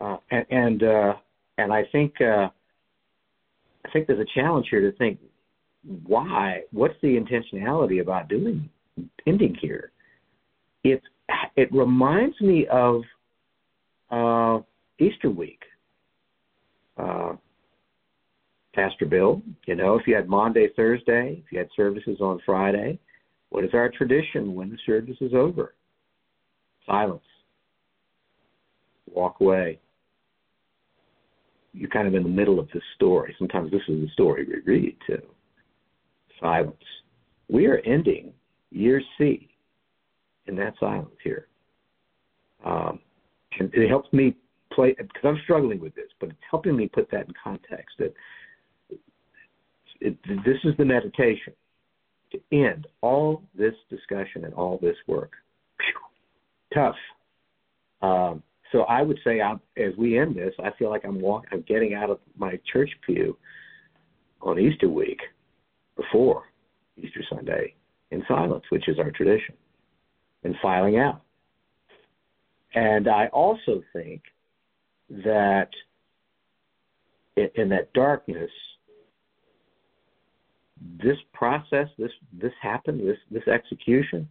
Uh, 0.00 0.16
and 0.30 0.46
and, 0.50 0.82
uh, 0.82 1.14
and 1.56 1.72
I 1.72 1.84
think 1.92 2.14
uh, 2.20 2.48
I 3.84 3.90
think 3.92 4.06
there's 4.06 4.20
a 4.20 4.38
challenge 4.38 4.66
here 4.70 4.90
to 4.90 4.96
think 4.98 5.18
why 6.04 6.62
what's 6.72 6.94
the 7.00 7.16
intentionality 7.16 8.00
about 8.00 8.28
doing 8.28 8.68
ending 9.26 9.56
here? 9.60 9.92
It 10.84 11.02
it 11.56 11.72
reminds 11.72 12.40
me 12.40 12.66
of 12.66 13.02
uh, 14.10 14.58
Easter 14.98 15.30
week. 15.30 15.60
Pastor 18.76 19.06
Bill, 19.06 19.40
you 19.66 19.74
know, 19.74 19.98
if 19.98 20.06
you 20.06 20.14
had 20.14 20.28
Monday, 20.28 20.68
Thursday, 20.76 21.42
if 21.42 21.50
you 21.50 21.58
had 21.58 21.68
services 21.74 22.18
on 22.20 22.38
Friday, 22.44 22.98
what 23.48 23.64
is 23.64 23.70
our 23.72 23.88
tradition 23.88 24.54
when 24.54 24.68
the 24.68 24.76
service 24.84 25.16
is 25.22 25.32
over? 25.32 25.74
Silence. 26.84 27.24
Walk 29.10 29.40
away. 29.40 29.80
You're 31.72 31.88
kind 31.88 32.06
of 32.06 32.14
in 32.14 32.22
the 32.22 32.28
middle 32.28 32.60
of 32.60 32.68
this 32.74 32.82
story. 32.96 33.34
Sometimes 33.38 33.70
this 33.70 33.80
is 33.88 34.02
the 34.02 34.10
story 34.12 34.44
we 34.44 34.60
read 34.70 34.96
too. 35.06 35.22
Silence. 36.38 36.76
We 37.48 37.66
are 37.68 37.78
ending 37.78 38.34
year 38.70 39.00
C 39.16 39.48
in 40.48 40.56
that 40.56 40.74
silence 40.78 41.16
here. 41.24 41.46
Um, 42.62 42.98
and 43.58 43.72
it 43.72 43.88
helps 43.88 44.12
me 44.12 44.36
play 44.70 44.94
because 44.98 45.22
I'm 45.24 45.40
struggling 45.44 45.80
with 45.80 45.94
this, 45.94 46.10
but 46.20 46.28
it's 46.28 46.38
helping 46.50 46.76
me 46.76 46.88
put 46.88 47.10
that 47.10 47.26
in 47.26 47.32
context. 47.42 47.96
That 47.98 48.12
it, 50.00 50.16
this 50.44 50.58
is 50.64 50.74
the 50.78 50.84
meditation 50.84 51.52
to 52.32 52.40
end 52.52 52.86
all 53.00 53.42
this 53.56 53.74
discussion 53.88 54.44
and 54.44 54.54
all 54.54 54.78
this 54.80 54.96
work. 55.06 55.32
Whew, 55.78 56.80
tough. 56.80 56.96
Um, 58.02 58.42
so 58.72 58.82
I 58.82 59.02
would 59.02 59.18
say, 59.24 59.40
I'm, 59.40 59.60
as 59.76 59.92
we 59.96 60.18
end 60.18 60.36
this, 60.36 60.52
I 60.62 60.70
feel 60.78 60.90
like 60.90 61.04
I'm 61.04 61.20
walking, 61.20 61.48
I'm 61.52 61.64
getting 61.68 61.94
out 61.94 62.10
of 62.10 62.18
my 62.36 62.58
church 62.70 62.90
pew 63.04 63.36
on 64.42 64.58
Easter 64.58 64.88
week 64.88 65.20
before 65.96 66.44
Easter 66.96 67.20
Sunday 67.30 67.74
in 68.10 68.22
silence, 68.28 68.64
which 68.70 68.88
is 68.88 68.98
our 68.98 69.10
tradition, 69.10 69.54
and 70.44 70.54
filing 70.60 70.98
out. 70.98 71.22
And 72.74 73.08
I 73.08 73.28
also 73.28 73.82
think 73.92 74.22
that 75.08 75.70
in, 77.36 77.48
in 77.54 77.68
that 77.70 77.92
darkness, 77.92 78.50
this 81.02 81.16
process, 81.32 81.88
this 81.98 82.10
this 82.32 82.52
happened, 82.60 83.06
this 83.06 83.18
this 83.30 83.46
execution, 83.48 84.28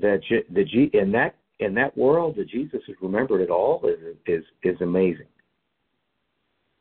that 0.00 0.20
the 0.52 0.64
G 0.64 0.90
in 0.92 1.12
that 1.12 1.36
in 1.60 1.74
that 1.74 1.96
world 1.96 2.36
that 2.36 2.48
Jesus 2.48 2.80
has 2.86 2.96
remembered 3.00 3.40
it 3.40 3.50
all 3.50 3.84
is 3.86 4.16
is 4.26 4.44
is 4.62 4.80
amazing. 4.80 5.26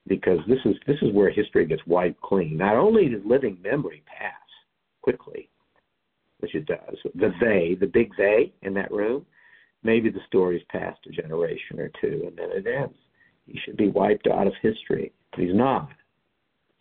Because 0.07 0.39
this 0.47 0.59
is 0.65 0.75
this 0.85 0.97
is 1.01 1.13
where 1.13 1.29
history 1.29 1.65
gets 1.65 1.85
wiped 1.87 2.21
clean. 2.21 2.57
Not 2.57 2.75
only 2.75 3.07
does 3.07 3.21
living 3.25 3.57
memory 3.63 4.03
pass 4.05 4.33
quickly, 5.01 5.49
which 6.39 6.55
it 6.55 6.65
does, 6.65 6.97
the 7.15 7.31
they, 7.39 7.77
the 7.79 7.87
big 7.87 8.11
they 8.17 8.53
in 8.63 8.73
that 8.73 8.91
room, 8.91 9.25
maybe 9.83 10.09
the 10.09 10.19
story's 10.27 10.63
passed 10.69 10.99
a 11.07 11.09
generation 11.09 11.79
or 11.79 11.89
two 12.01 12.23
and 12.27 12.37
then 12.37 12.49
it 12.51 12.67
ends. 12.67 12.97
He 13.45 13.59
should 13.63 13.77
be 13.77 13.89
wiped 13.89 14.27
out 14.27 14.47
of 14.47 14.53
history. 14.61 15.11
But 15.31 15.41
he's 15.41 15.55
not. 15.55 15.89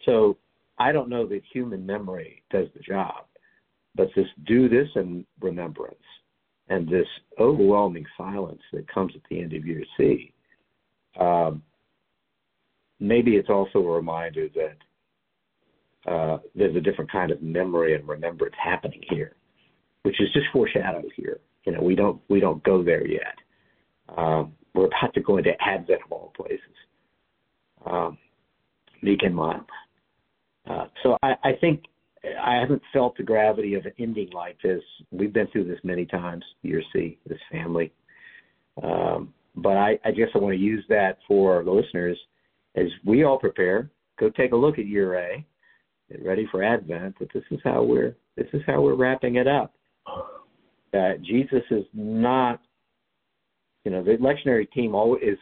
So 0.04 0.36
I 0.78 0.92
don't 0.92 1.08
know 1.08 1.26
that 1.26 1.42
human 1.52 1.84
memory 1.84 2.42
does 2.50 2.68
the 2.74 2.80
job, 2.80 3.24
but 3.94 4.08
this 4.16 4.26
do 4.46 4.68
this 4.68 4.88
in 4.96 5.24
remembrance 5.40 5.96
and 6.68 6.88
this 6.88 7.06
overwhelming 7.38 8.06
silence 8.16 8.62
that 8.72 8.88
comes 8.92 9.12
at 9.14 9.22
the 9.28 9.40
end 9.40 9.52
of 9.52 9.66
year 9.66 9.84
C. 9.96 10.32
Um, 11.18 11.62
maybe 12.98 13.36
it's 13.36 13.50
also 13.50 13.80
a 13.80 13.94
reminder 13.94 14.48
that 14.54 16.10
uh, 16.10 16.38
there's 16.54 16.76
a 16.76 16.80
different 16.80 17.10
kind 17.10 17.30
of 17.30 17.42
memory 17.42 17.94
and 17.94 18.08
remembrance 18.08 18.54
happening 18.62 19.02
here, 19.10 19.36
which 20.02 20.20
is 20.20 20.32
just 20.32 20.46
foreshadowed 20.52 21.12
here. 21.14 21.40
You 21.64 21.72
know, 21.72 21.82
we 21.82 21.94
don't 21.94 22.20
we 22.28 22.40
don't 22.40 22.62
go 22.64 22.82
there 22.82 23.06
yet. 23.06 23.36
Um, 24.16 24.52
we're 24.74 24.86
about 24.86 25.14
to 25.14 25.20
go 25.20 25.36
into 25.36 25.52
Advent 25.60 26.00
of 26.04 26.10
all 26.10 26.32
places. 26.36 26.58
Um, 27.86 28.18
meek 29.02 29.22
and. 29.22 29.36
Uh, 30.68 30.86
so 31.02 31.16
I, 31.22 31.34
I 31.44 31.52
think 31.60 31.84
I 32.40 32.56
haven't 32.56 32.82
felt 32.92 33.16
the 33.16 33.22
gravity 33.22 33.74
of 33.74 33.84
an 33.84 33.92
ending 33.98 34.30
like 34.32 34.56
this. 34.62 34.82
We've 35.10 35.32
been 35.32 35.48
through 35.48 35.64
this 35.64 35.80
many 35.82 36.06
times, 36.06 36.44
year 36.62 36.82
C, 36.92 37.18
this 37.26 37.38
family. 37.50 37.92
Um, 38.82 39.34
but 39.56 39.76
I, 39.76 39.98
I 40.04 40.12
guess 40.12 40.28
I 40.34 40.38
want 40.38 40.54
to 40.54 40.60
use 40.60 40.84
that 40.88 41.18
for 41.26 41.62
the 41.64 41.70
listeners 41.70 42.18
as 42.76 42.86
we 43.04 43.24
all 43.24 43.38
prepare. 43.38 43.90
Go 44.18 44.30
take 44.30 44.52
a 44.52 44.56
look 44.56 44.78
at 44.78 44.86
year 44.86 45.18
A. 45.18 45.44
Get 46.10 46.24
ready 46.24 46.46
for 46.50 46.62
Advent. 46.62 47.16
But 47.18 47.28
this 47.34 47.44
is 47.50 47.58
how 47.64 47.82
we're 47.82 48.14
this 48.36 48.46
is 48.52 48.62
how 48.66 48.80
we're 48.80 48.94
wrapping 48.94 49.36
it 49.36 49.48
up. 49.48 49.74
That 50.92 51.22
Jesus 51.22 51.62
is 51.70 51.84
not, 51.92 52.60
you 53.84 53.90
know, 53.90 54.02
the 54.02 54.16
lectionary 54.18 54.70
team 54.70 54.94
always 54.94 55.22
is, 55.22 55.38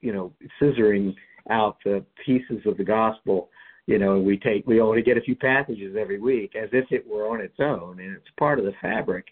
you 0.00 0.12
know, 0.12 0.32
scissoring 0.60 1.14
out 1.50 1.76
the 1.84 2.04
pieces 2.24 2.60
of 2.66 2.76
the 2.76 2.84
gospel 2.84 3.48
you 3.86 3.98
know, 3.98 4.18
we 4.18 4.36
take 4.36 4.66
we 4.66 4.80
only 4.80 5.02
get 5.02 5.16
a 5.16 5.20
few 5.20 5.36
passages 5.36 5.96
every 5.98 6.20
week 6.20 6.54
as 6.56 6.68
if 6.72 6.90
it 6.90 7.06
were 7.08 7.28
on 7.28 7.40
its 7.40 7.58
own 7.60 8.00
and 8.00 8.14
it's 8.14 8.26
part 8.38 8.58
of 8.58 8.64
the 8.64 8.72
fabric. 8.82 9.26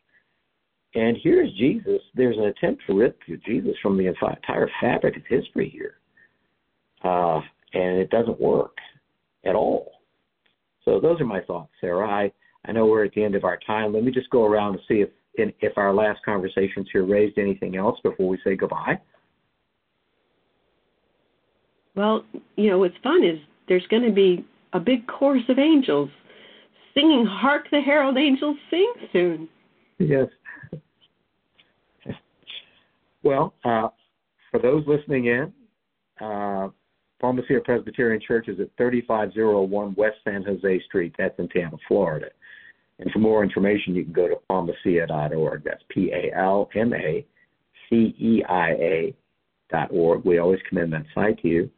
And 0.94 1.16
here's 1.22 1.52
Jesus. 1.54 2.00
There's 2.14 2.38
an 2.38 2.44
attempt 2.44 2.82
to 2.86 2.96
rip 2.96 3.18
Jesus 3.44 3.74
from 3.82 3.98
the 3.98 4.06
entire 4.06 4.70
fabric 4.80 5.16
of 5.16 5.22
history 5.28 5.68
here, 5.68 5.96
uh, 7.02 7.40
and 7.72 7.98
it 7.98 8.10
doesn't 8.10 8.40
work 8.40 8.76
at 9.44 9.56
all. 9.56 9.90
So 10.84 11.00
those 11.00 11.20
are 11.20 11.26
my 11.26 11.40
thoughts, 11.40 11.72
Sarah. 11.80 12.08
I 12.08 12.32
I 12.64 12.72
know 12.72 12.86
we're 12.86 13.04
at 13.04 13.12
the 13.14 13.24
end 13.24 13.34
of 13.34 13.42
our 13.42 13.58
time. 13.66 13.92
Let 13.92 14.04
me 14.04 14.12
just 14.12 14.30
go 14.30 14.44
around 14.44 14.74
and 14.74 14.82
see 14.86 15.00
if 15.00 15.08
in, 15.36 15.52
if 15.60 15.76
our 15.76 15.92
last 15.92 16.20
conversations 16.24 16.88
here 16.92 17.04
raised 17.04 17.38
anything 17.38 17.76
else 17.76 17.98
before 18.04 18.28
we 18.28 18.38
say 18.44 18.54
goodbye. 18.54 19.00
Well, 21.96 22.24
you 22.54 22.70
know 22.70 22.78
what's 22.78 22.96
fun 23.02 23.24
is 23.24 23.38
there's 23.68 23.86
going 23.88 24.02
to 24.02 24.12
be 24.12 24.44
a 24.72 24.80
big 24.80 25.06
chorus 25.06 25.44
of 25.48 25.58
angels 25.58 26.10
singing 26.94 27.26
Hark 27.26 27.66
the 27.70 27.80
Herald 27.80 28.16
Angels 28.16 28.56
Sing 28.70 28.92
soon. 29.12 29.48
Yes. 29.98 30.28
Well, 33.22 33.54
uh, 33.64 33.88
for 34.50 34.60
those 34.60 34.84
listening 34.86 35.26
in, 35.26 35.52
uh, 36.20 36.68
Palma 37.20 37.42
Presbyterian 37.64 38.20
Church 38.20 38.48
is 38.48 38.60
at 38.60 38.68
3501 38.76 39.94
West 39.96 40.16
San 40.24 40.42
Jose 40.42 40.82
Street. 40.84 41.14
That's 41.16 41.38
in 41.38 41.48
Tampa, 41.48 41.78
Florida. 41.88 42.26
And 42.98 43.10
for 43.10 43.18
more 43.18 43.42
information, 43.42 43.94
you 43.94 44.04
can 44.04 44.12
go 44.12 44.28
to 44.28 44.36
palmaceia.org. 44.50 45.64
That's 45.64 45.82
P 45.88 46.12
A 46.12 46.36
L 46.36 46.68
M 46.76 46.92
A 46.92 47.24
C 47.88 48.14
E 48.18 48.44
I 48.48 48.70
A 48.72 49.14
dot 49.70 49.88
org. 49.90 50.24
We 50.24 50.38
always 50.38 50.60
commend 50.68 50.92
that 50.92 51.06
site 51.14 51.40
to 51.42 51.48
you 51.48 51.70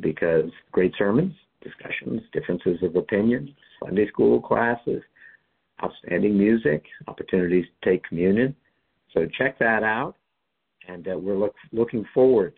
because 0.00 0.50
great 0.70 0.92
sermons, 0.98 1.34
discussions, 1.62 2.22
differences 2.32 2.82
of 2.82 2.96
opinion, 2.96 3.54
Sunday 3.84 4.08
school 4.08 4.40
classes, 4.40 5.02
outstanding 5.82 6.36
music, 6.36 6.84
opportunities 7.08 7.64
to 7.64 7.90
take 7.90 8.04
communion. 8.04 8.54
So 9.12 9.26
check 9.38 9.58
that 9.58 9.82
out, 9.82 10.16
and 10.88 11.06
uh, 11.06 11.18
we're 11.18 11.36
look, 11.36 11.54
looking 11.72 12.04
forward 12.14 12.54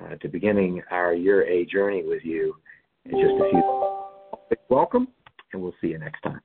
uh, 0.00 0.16
to 0.16 0.28
beginning 0.28 0.82
our 0.90 1.14
year 1.14 1.42
A 1.46 1.66
journey 1.66 2.02
with 2.04 2.24
you 2.24 2.54
in 3.04 3.12
just 3.12 3.34
a 3.34 3.50
few. 3.50 4.56
Welcome, 4.68 5.08
and 5.52 5.62
we'll 5.62 5.74
see 5.80 5.88
you 5.88 5.98
next 5.98 6.22
time. 6.22 6.40